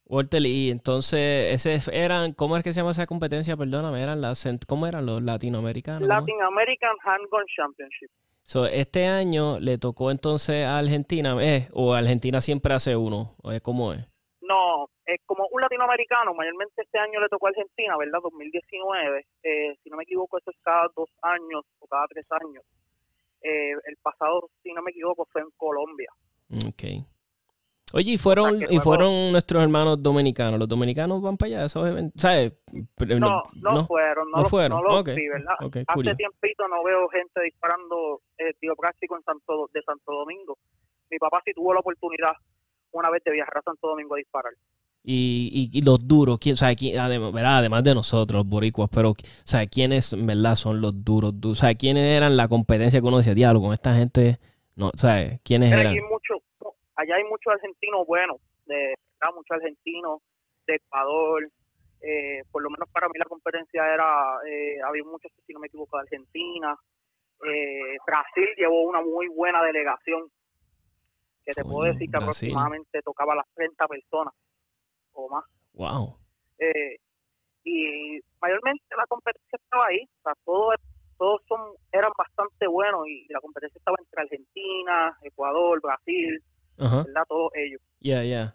[0.08, 3.56] Walter, y entonces, ese eran, ¿cómo es que se llama esa competencia?
[3.56, 6.06] Perdóname, eran las, ¿cómo eran los latinoamericanos?
[6.06, 8.08] Latin American Handgun Championship.
[8.42, 13.50] So, este año le tocó entonces a Argentina, eh, o Argentina siempre hace uno, o
[13.50, 14.06] es ¿cómo es?
[14.40, 14.88] No,
[15.24, 18.18] como un latinoamericano, mayormente este año le tocó a Argentina, ¿verdad?
[18.22, 19.26] 2019.
[19.42, 22.64] Eh, si no me equivoco, eso es cada dos años o cada tres años.
[23.42, 26.10] Eh, el pasado, si no me equivoco, fue en Colombia.
[26.66, 27.04] Ok.
[27.92, 30.58] Oye, y fueron, y fueron nuestros hermanos dominicanos.
[30.58, 32.20] Los dominicanos van para allá, esos eventos.
[32.20, 32.52] ¿Sabes?
[33.20, 35.54] No, no, fueron, no, no los- fueron, no los ok, vi, ¿verdad?
[35.60, 36.16] Hace curioso.
[36.16, 40.58] tiempito no veo gente disparando eh, tiro práctico en Santo, de Santo Domingo.
[41.08, 42.32] Mi papá sí tuvo la oportunidad
[42.90, 44.52] una vez de viajar a Santo Domingo a disparar.
[45.08, 47.58] Y, y, y los duros, ¿quién, sabe quién, además, ¿verdad?
[47.58, 49.14] además de nosotros, los boricuas, pero
[49.44, 51.40] ¿sabe quiénes en verdad son los duros?
[51.40, 51.58] duros?
[51.58, 54.40] ¿Sabe quiénes eran la competencia que uno decía, diablo, con esta gente?
[54.74, 55.38] No, ¿sabes?
[55.44, 55.92] ¿Quiénes Pero eran?
[55.92, 56.34] aquí hay mucho,
[56.96, 58.94] allá hay muchos argentinos buenos, de
[59.32, 60.22] muchos argentinos
[60.66, 61.48] de Ecuador.
[62.00, 65.68] eh, por lo menos para mí la competencia era, eh, había muchos, si no me
[65.68, 66.76] equivoco, de Argentina.
[67.46, 70.28] Eh, Brasil llevó una muy buena delegación,
[71.44, 72.50] que te puedo decir que Brasil.
[72.50, 74.34] aproximadamente tocaba las 30 personas
[75.16, 75.44] o más.
[75.74, 76.18] Wow.
[76.58, 76.96] Eh,
[77.64, 80.74] y mayormente la competencia estaba ahí, o sea, todos,
[81.18, 81.60] todos son,
[81.92, 86.42] eran bastante buenos y la competencia estaba entre Argentina, Ecuador, Brasil.
[86.76, 87.22] ¿verdad?
[87.28, 87.80] Todos ellos.
[88.00, 88.54] Ya, ya.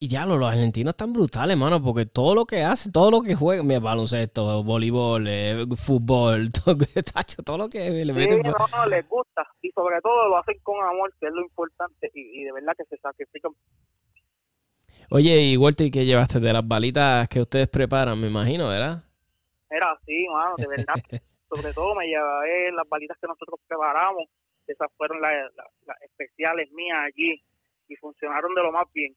[0.00, 3.34] Y ya, los argentinos están brutales, mano, porque todo lo que hacen, todo lo que
[3.34, 6.76] juegan, mira, baloncesto, voleibol, eh, fútbol, todo,
[7.12, 8.40] tacho, todo lo que le meten.
[8.42, 12.42] no, les gusta y sobre todo lo hacen con amor, que es lo importante y,
[12.42, 13.50] y de verdad que se sacrifican.
[15.10, 18.20] Oye, y Walter, ¿qué llevaste de las balitas que ustedes preparan?
[18.20, 19.02] Me imagino, ¿verdad?
[19.70, 20.94] Era así, mano, de verdad.
[21.48, 24.24] sobre todo me llevé las balitas que nosotros preparamos,
[24.66, 27.42] esas fueron las, las- las especiales mías allí
[27.88, 29.14] y funcionaron de lo más bien.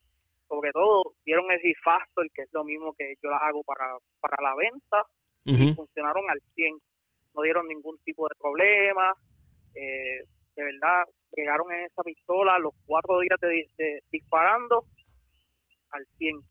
[0.47, 4.38] Sobre todo, dieron el Factor, que es lo mismo que yo las hago para, para
[4.41, 5.06] la venta,
[5.71, 6.77] y funcionaron al 100.
[7.36, 9.13] No dieron ningún tipo de problema.
[9.75, 10.23] eh,
[10.56, 11.04] de verdad,
[11.36, 14.86] llegaron en esa pistola los cuatro días de, de- disparando
[15.91, 16.41] al 100.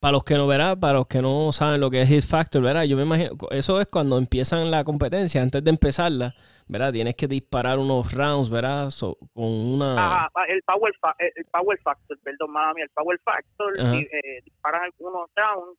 [0.00, 2.60] Para los que no verán, para los que no saben lo que es Hit Factor,
[2.60, 2.82] ¿verdad?
[2.84, 6.34] Yo me imagino, eso es cuando empiezan la competencia, antes de empezarla,
[6.66, 6.92] ¿verdad?
[6.92, 8.90] Tienes que disparar unos rounds, ¿verdad?
[8.90, 10.24] So- con una...
[10.24, 13.94] Ah, el power fa- el power factor, perdón, mami, el power factor, Ajá.
[13.94, 15.78] y, eh, disparan algunos rounds,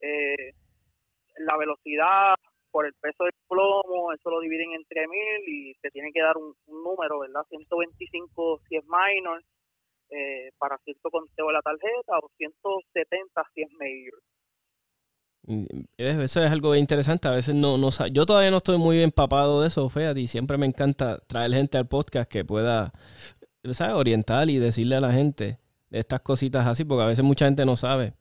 [0.00, 0.52] eh,
[1.38, 2.34] la velocidad
[2.70, 6.36] por el peso del plomo, eso lo dividen entre mil y te tienen que dar
[6.36, 7.40] un, un número, ¿verdad?
[7.48, 9.42] 125 si es minor,
[10.10, 13.68] eh, para cierto conteo de la tarjeta, o 170 si es
[15.48, 17.28] eh, Eso es algo interesante.
[17.28, 20.58] A veces no, no Yo todavía no estoy muy empapado de eso, fíjate, y siempre
[20.58, 22.92] me encanta traer gente al podcast que pueda
[23.72, 23.94] ¿sabes?
[23.94, 25.58] orientar y decirle a la gente
[25.90, 28.14] de estas cositas así, porque a veces mucha gente no sabe.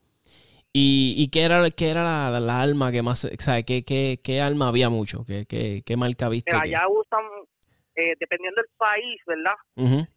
[0.73, 3.83] ¿Y, y qué era, qué era la, la- la alma que más, o sea, qué,
[3.85, 5.23] qué, qué alma había mucho?
[5.25, 6.51] ¿Qué, qué, qué marca viste?
[6.51, 7.23] Mira, que- allá usan,
[7.95, 9.55] eh, dependiendo del país, ¿verdad?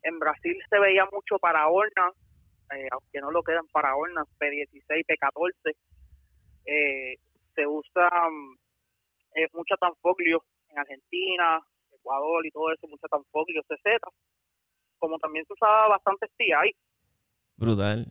[0.02, 2.12] En Brasil se veía mucho para hornas,
[2.74, 5.74] eh, aunque no lo quedan para hornas, P16, P14.
[6.66, 7.16] Eh,
[7.54, 8.08] se usa
[9.34, 11.60] eh, mucha tanfoglio en Argentina,
[11.92, 14.00] Ecuador y todo eso, mucha tanfoglio, CZ.
[14.98, 16.74] Como también se usaba bastante CI,
[17.56, 18.06] Brutal.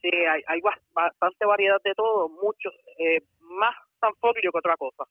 [0.00, 5.04] sí, hay, hay bas- bastante variedad de todo, mucho, eh, más tanfoglio que otra cosa.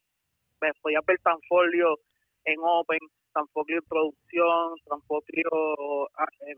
[0.81, 1.99] Podías ver tanfoglio
[2.45, 2.99] en Open,
[3.33, 6.55] tanfoglio en producción, tanfoglio ah, eh,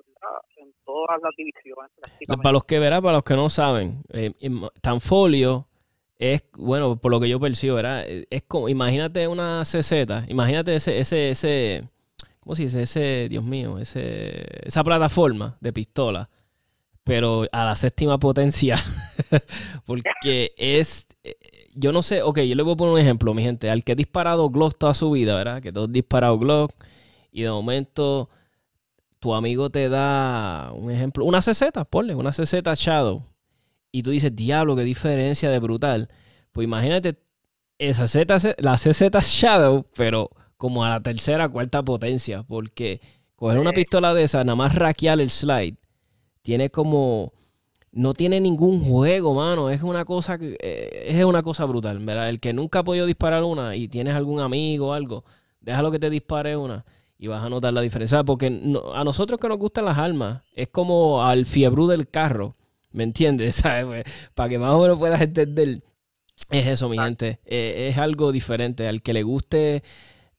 [0.57, 2.43] en todas las divisiones prácticamente.
[2.43, 4.33] Para los que verán, para los que no saben, eh,
[4.81, 5.67] Tanfolio
[6.17, 8.03] es, bueno, por lo que yo percibo, ¿verdad?
[8.07, 11.89] Eh, Es como, imagínate una CZ, imagínate ese, ese, ese,
[12.39, 12.81] ¿cómo se dice?
[12.83, 16.29] Ese, Dios mío, ese, esa plataforma de pistola,
[17.05, 18.77] pero a la séptima potencia,
[19.85, 21.37] porque es, eh,
[21.75, 23.91] yo no sé, ok, yo le voy a poner un ejemplo, mi gente, al que
[23.91, 25.61] ha disparado Glock toda su vida, ¿verdad?
[25.61, 26.73] Que todos disparado Glock
[27.31, 28.29] y de momento
[29.19, 33.23] tu amigo te da un ejemplo, una CZ, ponle, una CZ Shadow.
[33.91, 36.09] Y tú dices, diablo, qué diferencia de brutal.
[36.51, 37.19] Pues imagínate
[37.77, 42.99] esa Z, la CZ Shadow, pero como a la tercera, cuarta potencia, porque
[43.35, 45.77] coger una pistola de esa, nada más raquear el slide,
[46.45, 47.33] tiene como
[47.91, 49.71] no tiene ningún juego, mano.
[49.71, 52.29] Es una cosa eh, es una cosa brutal, ¿verdad?
[52.29, 55.25] El que nunca ha podido disparar una y tienes algún amigo o algo,
[55.59, 56.85] déjalo que te dispare una
[57.17, 58.23] y vas a notar la diferencia.
[58.23, 58.47] Porque
[58.93, 62.55] a nosotros que nos gustan las armas, es como al fiebrú del carro,
[62.91, 63.63] ¿me entiendes?
[63.85, 64.03] Pues,
[64.35, 65.81] para que más o menos puedas entender,
[66.51, 67.39] es eso, mi gente.
[67.45, 68.87] Eh, es algo diferente.
[68.87, 69.81] Al que le guste,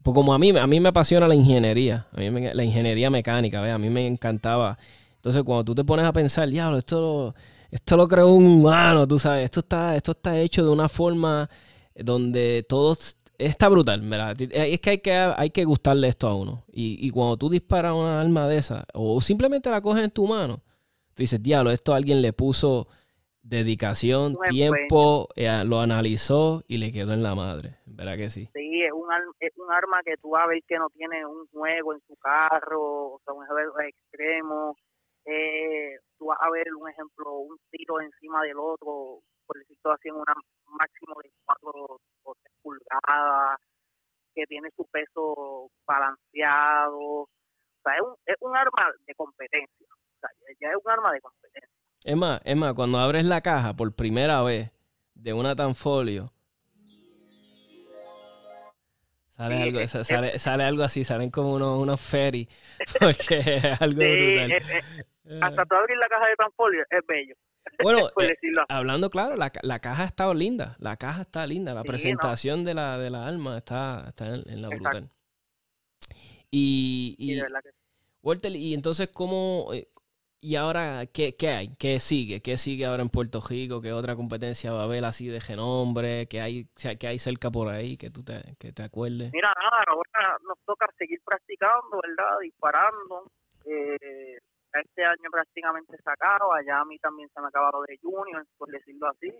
[0.04, 3.60] pues como a mí, a mí me apasiona la ingeniería, a mí la ingeniería mecánica,
[3.60, 3.72] ¿ves?
[3.72, 4.78] A mí me encantaba
[5.26, 7.34] entonces, cuando tú te pones a pensar, diablo, esto lo,
[7.68, 11.50] esto lo creó un humano, tú sabes, esto está, esto está hecho de una forma
[11.96, 12.96] donde todo
[13.36, 14.40] está brutal, ¿verdad?
[14.40, 16.62] Es que hay que, hay que gustarle esto a uno.
[16.68, 20.58] Y, cuando tú disparas una arma de esa, o simplemente la coges en tu mano,
[21.14, 22.86] tú dices, diablo, esto alguien le puso
[23.42, 28.48] dedicación, tiempo, eh, lo analizó y le quedó en la madre, ¿verdad que sí?
[28.54, 29.06] Sí, es un,
[29.40, 32.14] es un arma que tú vas a ver que no tiene un juego en su
[32.14, 34.76] carro, o sea, un juego extremo,
[35.26, 40.08] eh, tú vas a ver un ejemplo, un tiro encima del otro, por decirlo así,
[40.08, 40.24] en un
[40.66, 41.70] máximo de 4
[42.22, 43.58] o 3 pulgadas,
[44.34, 46.98] que tiene su peso balanceado.
[46.98, 47.28] O
[47.82, 49.86] sea, es un, es un arma de competencia.
[49.90, 51.70] O sea, ya es un arma de competencia.
[52.04, 54.70] Es más, es más, cuando abres la caja por primera vez
[55.14, 56.30] de una Tanfolio,
[59.36, 62.48] Sale, algo, sale, sale, algo así, salen como unos, unos ferry,
[63.00, 64.52] porque es algo brutal.
[65.42, 67.34] hasta tú abrir la caja de Tanfolio es bello.
[67.82, 68.36] Bueno, eh,
[68.68, 72.74] hablando claro, la, la, caja ha estado linda, la caja está linda, la presentación de,
[72.74, 75.10] la, de la alma está, está en, la brutal.
[76.50, 77.42] Y, y,
[78.22, 79.88] Walter, y entonces, ¿cómo, eh,
[80.40, 81.76] ¿Y ahora qué, qué, hay?
[81.76, 82.40] ¿Qué sigue?
[82.40, 83.80] ¿Qué sigue ahora en Puerto Rico?
[83.80, 86.26] ¿Qué otra competencia va a haber así de genombre?
[86.28, 86.68] ¿Qué hay,
[87.00, 89.32] qué hay cerca por ahí que tú te, que te acuerdes?
[89.32, 92.38] Mira, nada, ahora nos toca seguir practicando, ¿verdad?
[92.42, 93.32] Disparando.
[93.64, 94.38] Eh,
[94.72, 99.08] este año prácticamente acaba, ya a mí también se me acabaron de junior, por decirlo
[99.08, 99.32] así.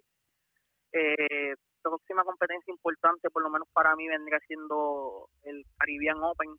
[0.92, 6.50] Eh, próxima competencia importante, por lo menos para mí, vendría siendo el Caribbean Open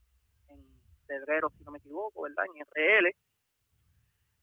[0.49, 0.59] en
[1.05, 2.45] febrero, si no me equivoco, ¿verdad?
[2.45, 3.15] En RL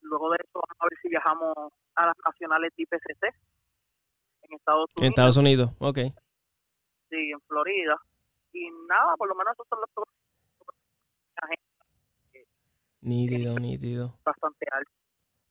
[0.05, 1.55] Luego de eso vamos a ver si viajamos
[1.97, 3.25] a las nacionales de IPCC
[4.43, 5.03] en Estados Unidos.
[5.03, 5.99] En Estados Unidos, ok.
[7.11, 7.97] Sí, en Florida.
[8.53, 9.89] Y nada, por lo menos esos son los.
[13.01, 14.19] Nítido, nítido.
[14.25, 14.91] Bastante alto.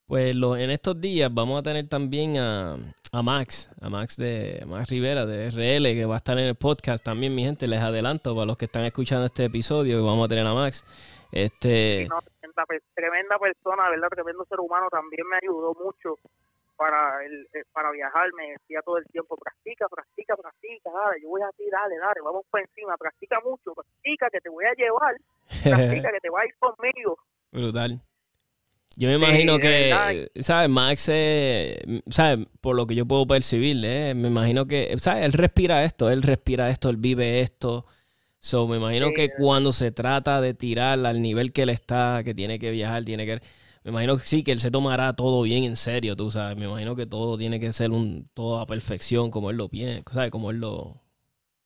[0.07, 2.75] Pues lo, en estos días vamos a tener también a,
[3.11, 6.55] a, Max, a Max de Max Rivera de RL, que va a estar en el
[6.55, 7.67] podcast también, mi gente.
[7.67, 10.85] Les adelanto para los que están escuchando este episodio, que vamos a tener a Max.
[11.31, 12.07] Este,
[12.93, 14.09] tremenda, persona, ¿verdad?
[14.09, 16.19] Tremendo ser humano, también me ayudó mucho
[16.75, 21.29] para el, eh, para viajar, me decía todo el tiempo, practica, practica, practica, dale, yo
[21.29, 24.73] voy a ti, dale, dale, vamos por encima, practica mucho, practica que te voy a
[24.73, 25.15] llevar,
[25.63, 27.17] practica que te vas a ir conmigo.
[27.51, 28.01] Brutal.
[28.95, 30.69] Yo me imagino que, ¿sabes?
[30.69, 32.45] Max, eh, ¿sabes?
[32.61, 35.25] Por lo que yo puedo percibir, eh, me imagino que, ¿sabes?
[35.25, 37.85] Él respira esto, él respira esto, él vive esto.
[38.43, 42.34] So, me imagino que cuando se trata de tirar al nivel que él está, que
[42.34, 43.39] tiene que viajar, tiene que...
[43.86, 46.58] Me imagino que sí, que él se tomará todo bien en serio, tú sabes.
[46.58, 50.12] Me imagino que todo tiene que ser un todo a perfección, como él lo piensa,
[50.12, 50.29] ¿sabes?
[50.29, 50.99] Como él lo,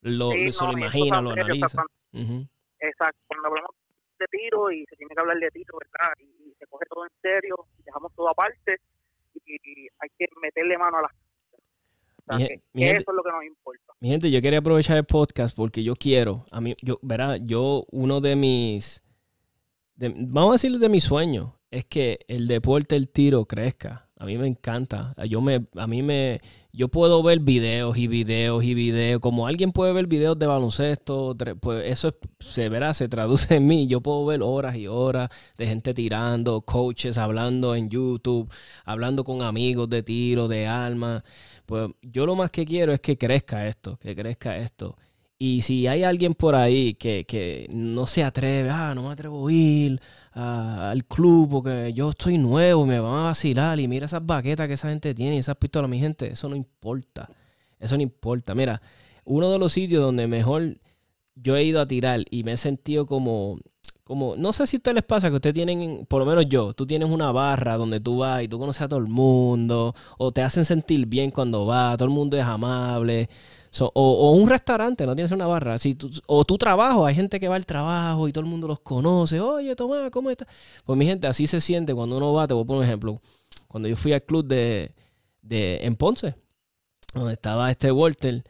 [0.02, 1.84] lo, se lo imagina, lo analiza.
[2.14, 3.72] Exacto, cuando hablamos
[4.20, 6.14] de tiro y se tiene que hablar de tiro, ¿verdad?
[6.20, 8.78] Y, se coge todo en serio, dejamos todo aparte
[9.46, 11.12] y hay que meterle mano a las
[12.36, 13.94] mi, eso es lo que nos importa.
[14.00, 17.86] Mi gente, yo quería aprovechar el podcast porque yo quiero, a mí, yo, verá, yo
[17.92, 19.04] uno de mis,
[19.96, 24.08] vamos a decir de mis sueños, es que el deporte, el tiro crezca.
[24.20, 25.14] A mí me encanta.
[25.30, 26.42] Yo me, a mí me,
[26.74, 29.22] yo puedo ver videos y videos y videos.
[29.22, 33.86] Como alguien puede ver videos de baloncesto, pues eso se verá, se traduce en mí.
[33.86, 38.52] Yo puedo ver horas y horas de gente tirando, coaches hablando en YouTube,
[38.86, 41.24] hablando con amigos de tiro, de alma.
[41.68, 44.96] Pues yo lo más que quiero es que crezca esto, que crezca esto.
[45.38, 49.52] Y si hay alguien por ahí que, no se atreve, ah, no me atrevo a
[49.52, 50.02] ir
[50.32, 54.76] al club porque yo estoy nuevo, me van a vacilar y mira esas baquetas que
[54.76, 57.30] esa gente tiene y esas pistolas, mi gente, eso no importa.
[57.80, 58.56] Eso no importa.
[58.56, 58.82] Mira,
[59.26, 60.78] uno de los sitios donde mejor
[61.36, 63.60] yo he ido a tirar y me he sentido como
[64.08, 66.74] como, no sé si a ustedes les pasa que ustedes tienen, por lo menos yo,
[66.74, 70.32] tú tienes una barra donde tú vas y tú conoces a todo el mundo, o
[70.32, 73.30] te hacen sentir bien cuando vas, todo el mundo es amable,
[73.80, 77.58] o, un restaurante, no tienes una barra, si o tu trabajo, hay gente que va
[77.58, 80.48] al trabajo y todo el mundo los conoce, oye Tomás, ¿cómo estás?
[80.86, 83.22] Pues mi gente, así se siente cuando uno va, te voy a poner un ejemplo,
[83.68, 84.94] cuando yo fui al club de,
[85.42, 86.36] de en Ponce,
[87.14, 88.44] donde estaba este Walter.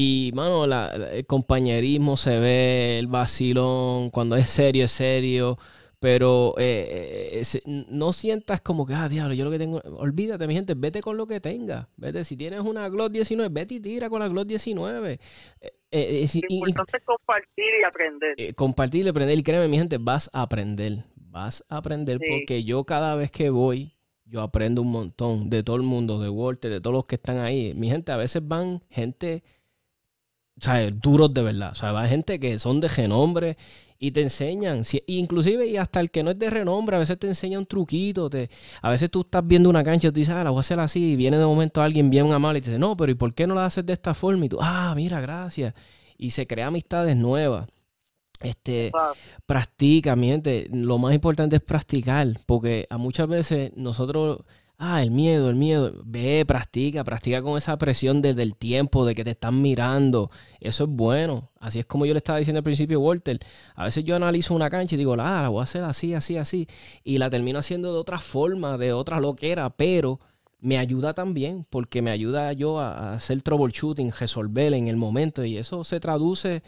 [0.00, 5.58] Y, mano, la- el compañerismo se ve, el vacilón, cuando es serio, es serio.
[6.00, 9.80] Pero eh, eh, se- no sientas como que, ah, diablo, yo lo que tengo.
[9.96, 11.88] Olvídate, mi gente, vete con lo que tengas.
[11.96, 15.18] Vete, si tienes una Glock 19, vete y tira con la Glock 19.
[15.60, 18.34] Eh, eh, si- Lo y- y- importante es compartir y aprender.
[18.36, 19.36] eh, compartir y aprender.
[19.36, 21.02] Y créeme, mi gente, vas a aprender.
[21.16, 22.26] Vas a aprender Sí.
[22.30, 26.28] porque yo cada vez que voy, yo aprendo un montón de todo el mundo, de
[26.28, 27.74] Walter, de todos los que están ahí.
[27.74, 29.42] Mi gente, a veces van gente,
[30.58, 31.70] o sea, duros de verdad.
[31.72, 33.56] O sea, va gente que son de renombre
[33.98, 34.84] y te enseñan.
[34.84, 37.66] Si- inclusive, y hasta el que no es de renombre, a veces te enseña un
[37.66, 38.28] truquito.
[38.30, 38.48] Te,
[38.82, 40.78] a veces tú estás viendo una cancha y tú dices, ah, la voy a hacer
[40.80, 41.12] así.
[41.12, 43.46] Y viene de momento alguien bien amable y te dice, no, pero ¿y por qué
[43.46, 44.44] no la haces de esta forma?
[44.46, 45.74] Y tú, ah, mira, gracias.
[46.16, 47.68] Y se crea amistades nuevas.
[48.40, 48.92] Este,
[49.46, 50.68] practica, mi gente.
[50.72, 54.42] Lo más importante es practicar, porque a muchas veces nosotros,
[54.78, 59.14] ah, el miedo, el miedo, ve, practica, practica con esa presión desde el tiempo, de
[59.14, 60.30] que te están mirando.
[60.60, 61.50] Eso es bueno.
[61.60, 63.40] Así es como yo le estaba diciendo al principio, Walter.
[63.74, 66.36] A veces yo analizo una cancha y digo, ah, la voy a hacer así, así,
[66.36, 66.68] así.
[67.04, 70.20] Y la termino haciendo de otra forma, de otra loquera, pero
[70.60, 75.56] me ayuda también, porque me ayuda yo a, hacer troubleshooting, resolver en el momento, y
[75.56, 76.62] eso se traduce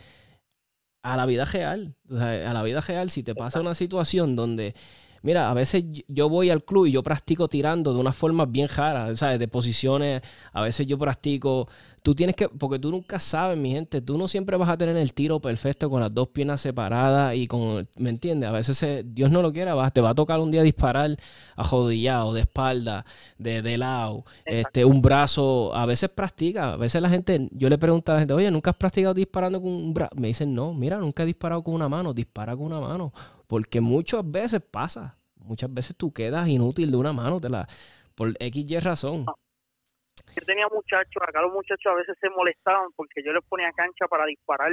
[1.02, 1.94] a la vida real.
[2.08, 4.74] O sea, a la vida real, si te pasa una situación donde,
[5.22, 8.68] mira, a veces yo voy al club y yo practico tirando de una forma bien
[8.68, 9.38] rara, ¿sabes?
[9.38, 11.68] De posiciones, a veces yo practico,
[12.02, 14.96] tú tienes que, porque tú nunca sabes, mi gente, tú no siempre vas a tener
[14.96, 18.48] el tiro perfecto con las dos piernas separadas y con, ¿me entiendes?
[18.48, 21.16] A veces, se- Dios no lo quiera, vas, te va a tocar un día disparar
[21.56, 23.04] ajodillado, de espalda,
[23.38, 27.78] de, de lado, este, un brazo, a veces practica, a veces la gente, yo le
[27.78, 30.12] pregunto a la gente, oye, ¿nunca has practicado disparando con un brazo?
[30.16, 33.12] Me dicen, no, mira, nunca he disparado con una mano, dispara con una mano,
[33.50, 37.66] porque muchas veces pasa, muchas veces tú quedas inútil de una mano, te la,
[38.14, 39.26] por X y razón.
[39.26, 44.06] yo tenía muchachos, acá los muchachos a veces se molestaban porque yo les ponía cancha
[44.06, 44.70] para disparar.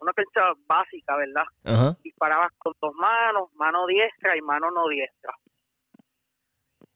[0.00, 1.44] Una cancha básica, ¿verdad?
[1.64, 1.98] Ajá.
[2.02, 5.34] Disparabas con dos manos, mano diestra y mano no diestra.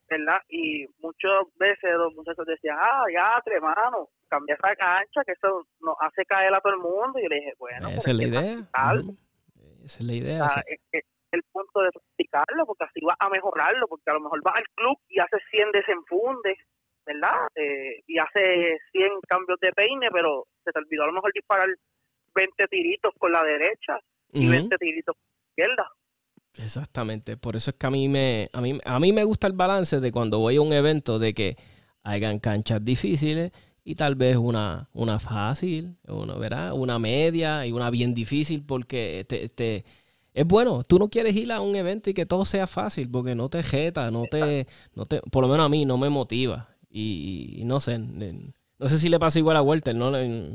[0.09, 0.41] ¿Verdad?
[0.49, 5.67] Y muchas veces los muchachos decían, ah, ya, tres manos, cambia esa cancha, que eso
[5.79, 7.19] nos hace caer a todo el mundo.
[7.19, 8.69] Y yo le dije, bueno, Esa es la idea.
[9.83, 10.45] Esa es la idea.
[10.45, 10.53] O sí.
[10.55, 14.21] sea, es, es el punto de practicarlo, porque así vas a mejorarlo, porque a lo
[14.21, 16.57] mejor vas al club y haces 100 desenfundes,
[17.05, 17.47] ¿verdad?
[17.55, 21.67] Eh, y haces 100 cambios de peine, pero se te olvidó a lo mejor disparar
[22.35, 23.99] 20 tiritos con la derecha
[24.33, 24.51] y Ujú.
[24.51, 25.91] 20 tiritos con la izquierda.
[26.57, 29.53] Exactamente, por eso es que a mí me a mí, a mí me gusta el
[29.53, 31.57] balance de cuando voy a un evento de que
[32.03, 33.51] hayan canchas difíciles
[33.83, 36.73] y tal vez una, una fácil, una, ¿verdad?
[36.73, 39.85] una media y una bien difícil porque te, te-
[40.39, 43.35] es bueno, tú no quieres ir a un evento y que todo sea fácil porque
[43.35, 46.69] no te jeta, no te, no te por lo menos a mí no me motiva
[46.89, 50.11] y, y no sé, no sé si le pasa igual a Walter, no,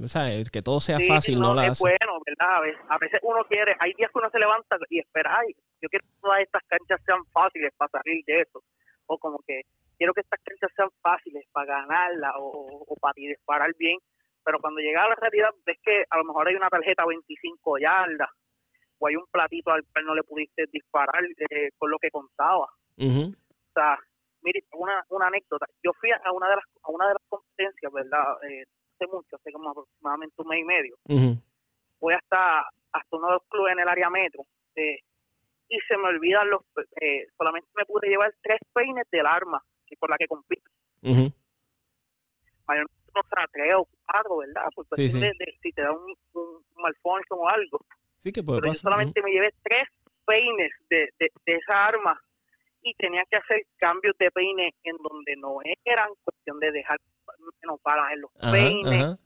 [0.08, 0.50] ¿sabes?
[0.50, 1.82] que todo sea Sí, fácil, no, la es hace.
[1.84, 2.56] bueno, ¿verdad?
[2.56, 5.52] A veces, a veces uno quiere, hay días que uno se levanta y espera, ay,
[5.82, 8.62] yo quiero que todas estas canchas sean fáciles para salir de eso.
[9.06, 9.60] O como que
[9.98, 13.98] quiero que estas canchas sean fáciles para ganarla o, o- o para disparar bien.
[14.42, 17.76] Pero cuando llega a la realidad, ves que a lo mejor hay una tarjeta 25
[17.78, 18.30] yardas
[19.04, 22.64] o hay un platito al cual no le pudiste disparar eh, con lo que contaba.
[22.64, 23.98] O sea,
[24.40, 25.66] mire, una, una anécdota.
[25.82, 28.24] Yo fui a una de las, a una de las competencias, ¿verdad?
[28.48, 28.64] Eh,
[28.94, 30.96] hace mucho, hace como aproximadamente un mes y medio
[32.00, 32.60] voy hasta,
[32.92, 34.44] hasta uno de los clubes en el área metro
[34.76, 34.98] eh,
[35.68, 36.60] y se me olvidan los
[37.00, 40.70] eh, solamente me pude llevar tres peines del arma que por la que compito
[41.02, 41.32] Ujú.
[42.68, 45.20] mayormente no será tres o cuatro verdad por Sí, cuestión sí.
[45.20, 46.42] de, de si te da un, un,
[46.74, 47.80] un malfunction o algo
[48.24, 48.90] Sí que puede pero yo pasar.
[48.92, 49.86] solamente me llevé tres
[50.24, 52.18] peines de, de, de esa arma
[52.80, 56.98] y tenía que hacer cambios de peine en donde no eran cuestión de dejar
[57.62, 59.18] menos balas en los Ajá, peines ajá.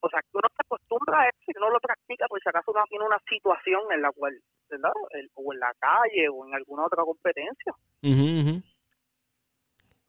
[0.00, 2.72] o sea, que uno se acostumbra a eso y uno lo practica, pues si acaso
[2.72, 4.36] uno tiene una situación en la cual,
[4.68, 4.90] ¿verdad?
[5.10, 7.72] El- o en la calle o en alguna otra competencia.
[8.02, 8.62] Ujú.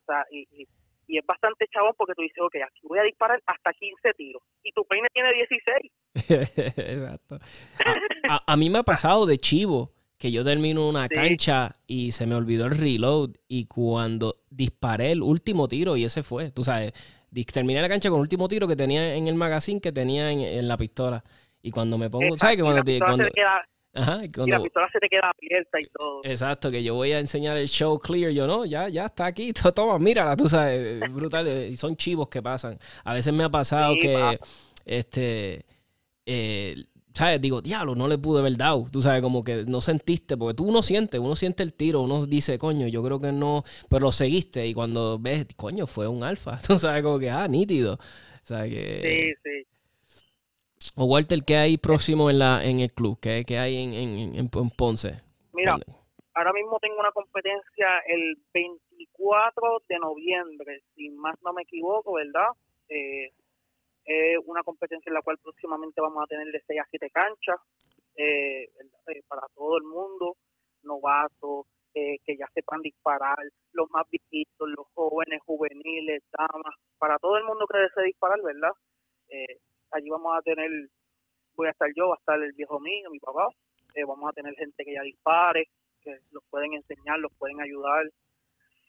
[0.02, 0.68] O sea, y, y,
[1.08, 4.42] y es bastante chabón porque tú dices, ok, aquí voy a disparar hasta 15 tiros
[4.64, 5.92] y tu peine tiene 16.
[6.78, 7.40] Exacto.
[8.30, 11.16] A, a- a mí me ha pasado de chivo que yo termino una Sí.
[11.16, 16.24] cancha y se me olvidó el reload y cuando disparé el último tiro y ese
[16.24, 16.94] fue, tú sabes,
[17.52, 20.40] terminé la cancha con el último tiro que tenía en el magazine que tenía en,
[20.40, 21.24] en la pistola
[21.62, 22.56] y cuando me pongo, ¿sabes?
[22.56, 25.08] Que y, cuando, la te- cuando- se queda, ajá, y y la pistola se te
[25.10, 26.22] queda abierta y todo.
[26.24, 29.54] exacto, que yo voy a enseñar el show clear, yo no, ya, ya está aquí,
[29.54, 32.80] to- toma, mírala, tú sabes, es brutal, eh, y son chivos que pasan.
[33.04, 34.40] A veces me ha pasado Sí, que,
[34.86, 35.66] este,
[36.26, 36.76] eh,
[37.14, 37.42] ¿sabes?
[37.42, 40.66] Digo, diablo, no le pude haber dado, tú sabes, como que no sentiste, porque tú
[40.66, 44.12] uno siente, uno siente el tiro, uno dice, coño, yo creo que no, pero lo
[44.12, 47.96] seguiste, y cuando ves, coño, fue un alfa, tú sabes, como que, ah, nítido.
[47.96, 49.02] O sea que...
[49.04, 49.68] Sí, sí.
[50.96, 53.18] O Walter, ¿qué hay próximo en la en el club?
[53.22, 55.18] ¿Qué, qué hay en, en, en Ponce?
[55.54, 55.78] Mira,
[56.34, 62.50] ahora mismo tengo una competencia el 24 de noviembre, si más no me equivoco, ¿verdad?
[62.90, 63.32] Eh,
[64.06, 67.56] es una competencia en la cual próximamente vamos a tener de 6 a 7 canchas
[68.16, 70.36] eh, eh, para todo el mundo,
[70.84, 73.38] novatos, eh, que ya sepan disparar,
[73.72, 78.72] los más viejitos, los jóvenes, juveniles, damas, para todo el mundo que desee disparar, ¿verdad?
[79.30, 79.60] Eh,
[79.94, 80.70] allí vamos a tener,
[81.56, 83.48] voy a estar yo, va a estar el viejo mío, mi papá,
[83.96, 85.68] eh, vamos a tener gente que ya dispare,
[86.02, 88.06] que los pueden enseñar, los pueden ayudar.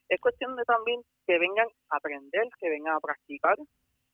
[0.09, 3.57] Es cuestión de también que vengan a aprender, que vengan a practicar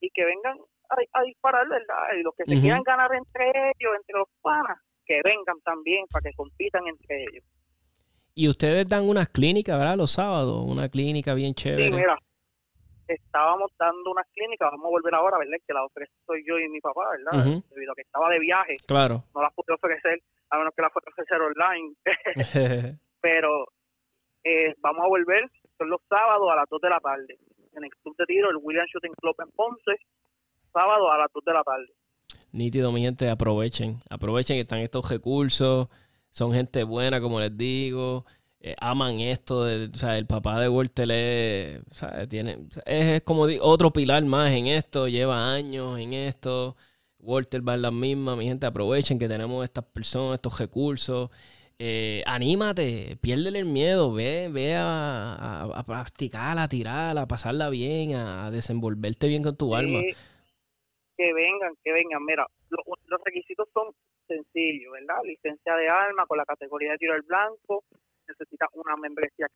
[0.00, 2.18] y que vengan a, disparar, ¿verdad?
[2.18, 6.22] Y los que se quieran ganar entre ellos, entre los panas, que vengan también para
[6.28, 7.44] que compitan entre ellos.
[8.34, 9.96] Y ustedes dan unas clínicas, ¿verdad?
[9.96, 11.86] Los sábados, una clínica bien chévere.
[11.86, 12.18] Sí, mira,
[13.14, 15.58] estábamos dando unas clínicas, vamos a volver ahora, ¿verdad?
[15.66, 17.62] Que la ofrece soy yo y mi papá, ¿verdad?
[17.70, 18.76] Debido a que estaba de viaje.
[18.86, 19.24] Claro.
[19.34, 21.94] No las pude ofrecer, a menos que las pueda ofrecer online.
[23.20, 23.66] Pero
[24.44, 27.38] eh, vamos a volver, son los sábados a las 2 de la tarde,
[27.74, 29.96] en el club de tiro, el William Shooting Club en Ponce,
[30.72, 31.88] sábado a las 2 de la tarde.
[32.52, 35.88] Nítido, mi gente, aprovechen, aprovechen que están estos recursos
[36.30, 38.24] son gente buena, como les digo.
[38.62, 39.60] Eh, aman esto.
[39.60, 41.80] o sea, el papá de Walter es,
[42.28, 45.08] Tiene, es, como otro pilar más en esto.
[45.08, 46.76] Lleva años en esto.
[47.18, 48.36] Walter va en la misma.
[48.36, 51.30] Mi gente, aprovechen que tenemos estas personas, estos recursos.
[51.82, 58.14] Eh, anímate, piérdele el miedo, ve, ve a, a, practicar, a tirar, a pasarla bien,
[58.16, 60.02] a, desenvolverte bien con tu alma.
[61.16, 62.22] Que vengan, que vengan.
[62.26, 63.94] Mira, los requisitos son
[64.28, 65.16] sencillo, ¿verdad?
[65.24, 67.84] Licencia de arma con la categoría de tiro al blanco,
[68.30, 69.46] necesita una membresía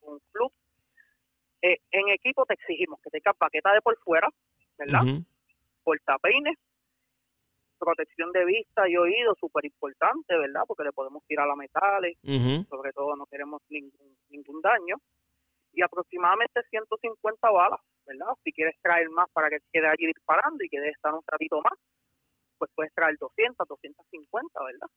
[0.00, 0.52] con un club.
[1.62, 4.28] Eh, en equipo te exigimos que tengas paqueta de por fuera,
[4.78, 5.02] ¿verdad?
[5.04, 5.24] Uh
[7.84, 10.62] protección de vista y oído, súper importante, ¿verdad?
[10.66, 12.16] Porque le podemos tirar a metales,
[12.68, 14.96] sobre todo no queremos ningún, ningún daño.
[15.72, 18.28] Y aproximadamente 150 balas, ¿verdad?
[18.44, 21.78] Si quieres traer más para que quede allí disparando y que estar un ratito más,
[22.58, 24.88] pues puedes traer 200, 250, ¿verdad?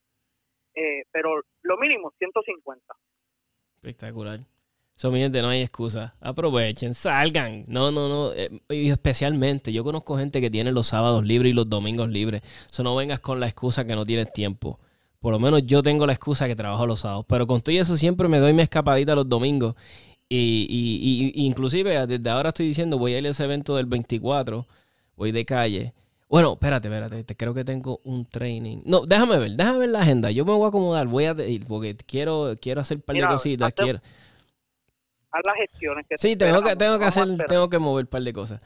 [0.77, 2.93] Eh, pero lo mínimo, 150.
[3.77, 4.41] Espectacular.
[4.95, 6.13] Eso, mi gente, no hay excusa.
[6.21, 7.65] Aprovechen, salgan.
[7.67, 8.33] No, no, no.
[8.33, 12.43] Eh, y especialmente, yo conozco gente que tiene los sábados libres y los domingos libres.
[12.71, 14.79] Eso no vengas con la excusa que no tienes tiempo.
[15.19, 17.25] Por lo menos yo tengo la excusa que trabajo los sábados.
[17.27, 19.75] Pero con todo eso siempre me doy mi escapadita los domingos.
[20.29, 23.87] Y, y, y, inclusive desde ahora estoy diciendo, voy a ir a ese evento del
[23.87, 24.67] 24.
[25.15, 25.93] Voy de calle.
[26.29, 28.81] Bueno, espérate, espérate, creo que tengo un training.
[28.85, 30.29] No, déjame ver, déjame ver la agenda.
[30.29, 33.27] Yo me voy a acomodar, voy a ir porque quiero, quiero hacer un par de
[33.27, 33.73] cositas.
[33.73, 33.99] quiero...
[35.31, 38.21] Haz las gestiones que Sí, tengo que, tengo que hacer, tengo que mover un par
[38.21, 38.59] de cosas.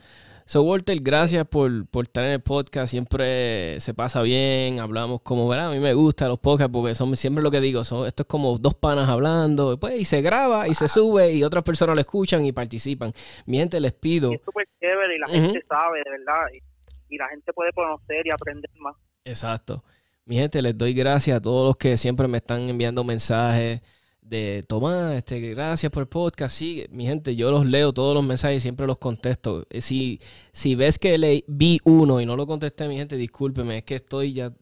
[0.46, 2.92] So, Walter, gracias por, por estar en el podcast.
[2.92, 5.70] Siempre se pasa bien, hablamos como, ¿verdad?
[5.70, 8.28] A mí me gustan los podcasts porque son siempre lo que digo, son, esto es
[8.28, 12.02] como dos panas hablando, pues, y se graba y se sube y otras personas lo
[12.02, 13.12] escuchan y participan.
[13.46, 14.32] Mi gente, les pido.
[14.32, 16.71] es súper chévere y la gente sabe, de verdad y
[17.18, 18.96] la gente puede conocer y aprender más.
[19.26, 19.84] Exacto.
[20.26, 23.82] Mi gente, les doy gracias a todos los que siempre me están enviando mensajes
[24.22, 26.56] de Tomás, este, gracias por el podcast.
[26.56, 29.66] Sí, mi gente, yo los leo todos los mensajes y siempre los contesto.
[29.70, 30.20] Eh, si,
[30.54, 33.96] si ves que le, vi uno y no lo contesté, mi gente, discúlpeme, es que
[33.96, 34.54] estoy ya.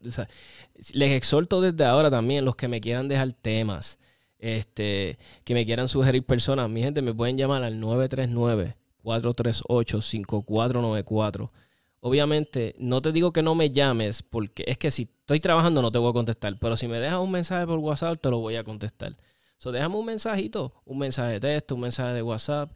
[0.92, 3.98] les exhorto desde ahora también los que me quieran dejar temas,
[4.38, 6.68] este, que me quieran sugerir personas.
[6.70, 11.52] Mi gente, me pueden llamar al 939 438 5494
[12.00, 15.92] obviamente, no te digo que no me llames, porque es que si estoy trabajando no
[15.92, 18.56] te voy a contestar, pero si me dejas un mensaje por WhatsApp, te lo voy
[18.56, 19.16] a contestar.
[19.58, 22.72] So, déjame un mensajito, un mensaje de texto, un mensaje de WhatsApp.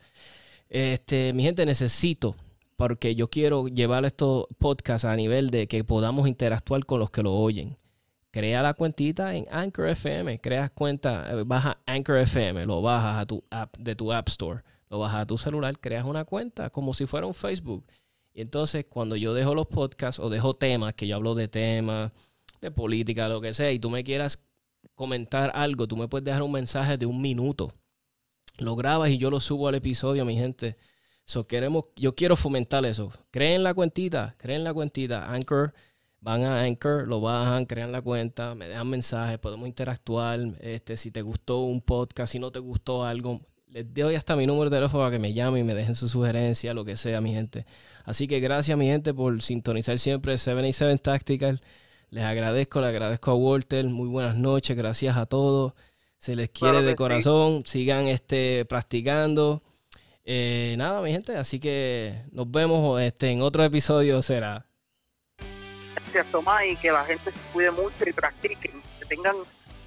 [0.68, 2.36] Este, mi gente, necesito,
[2.76, 7.22] porque yo quiero llevar estos podcasts a nivel de que podamos interactuar con los que
[7.22, 7.78] lo oyen.
[8.30, 13.26] Crea la cuentita en Anchor FM, creas cuenta, eh, baja Anchor FM, lo bajas a
[13.26, 16.92] tu app de tu App Store, lo bajas a tu celular, creas una cuenta como
[16.94, 17.84] si fuera un Facebook
[18.34, 22.12] y entonces cuando yo dejo los podcasts o dejo temas, que yo hablo de temas,
[22.60, 24.44] de política, lo que sea, y tú me quieras
[24.94, 27.72] comentar algo, tú me puedes dejar un mensaje de un minuto.
[28.58, 30.76] Lo grabas y yo lo subo al episodio, mi gente.
[31.26, 33.12] So, queremos, yo quiero fomentar eso.
[33.30, 35.32] Creen la cuentita, creen la cuentita.
[35.32, 35.72] Anchor,
[36.20, 40.40] van a Anchor, lo bajan, crean la cuenta, me dejan mensajes, podemos interactuar.
[40.60, 44.46] Este, si te gustó un podcast, si no te gustó algo, les doy hasta mi
[44.46, 47.20] número de teléfono para que me llamen y me dejen su sugerencia, lo que sea,
[47.20, 47.66] mi gente.
[48.04, 51.62] Así que gracias, mi gente, por sintonizar siempre 77 Tactical.
[52.10, 53.84] Les agradezco, le agradezco a Walter.
[53.86, 55.72] Muy buenas noches, gracias a todos.
[56.18, 57.64] Se les quiere de corazón.
[57.64, 59.62] Sigan este, practicando.
[60.24, 64.66] Eh, nada, mi gente, así que nos vemos este, en otro episodio será.
[65.96, 69.36] Gracias, Tomás, y que la gente se cuide mucho y practiquen, que tengan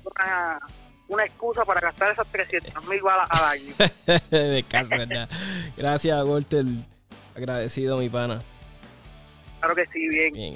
[0.04, 0.60] una,
[1.08, 3.74] una excusa para gastar esas 300 mil balas al año.
[4.30, 5.30] de casa, ¿verdad?
[5.76, 6.66] Gracias, Walter.
[7.38, 8.42] Agradecido, mi pana.
[9.60, 10.34] Claro que sí, bien.
[10.34, 10.54] Bien.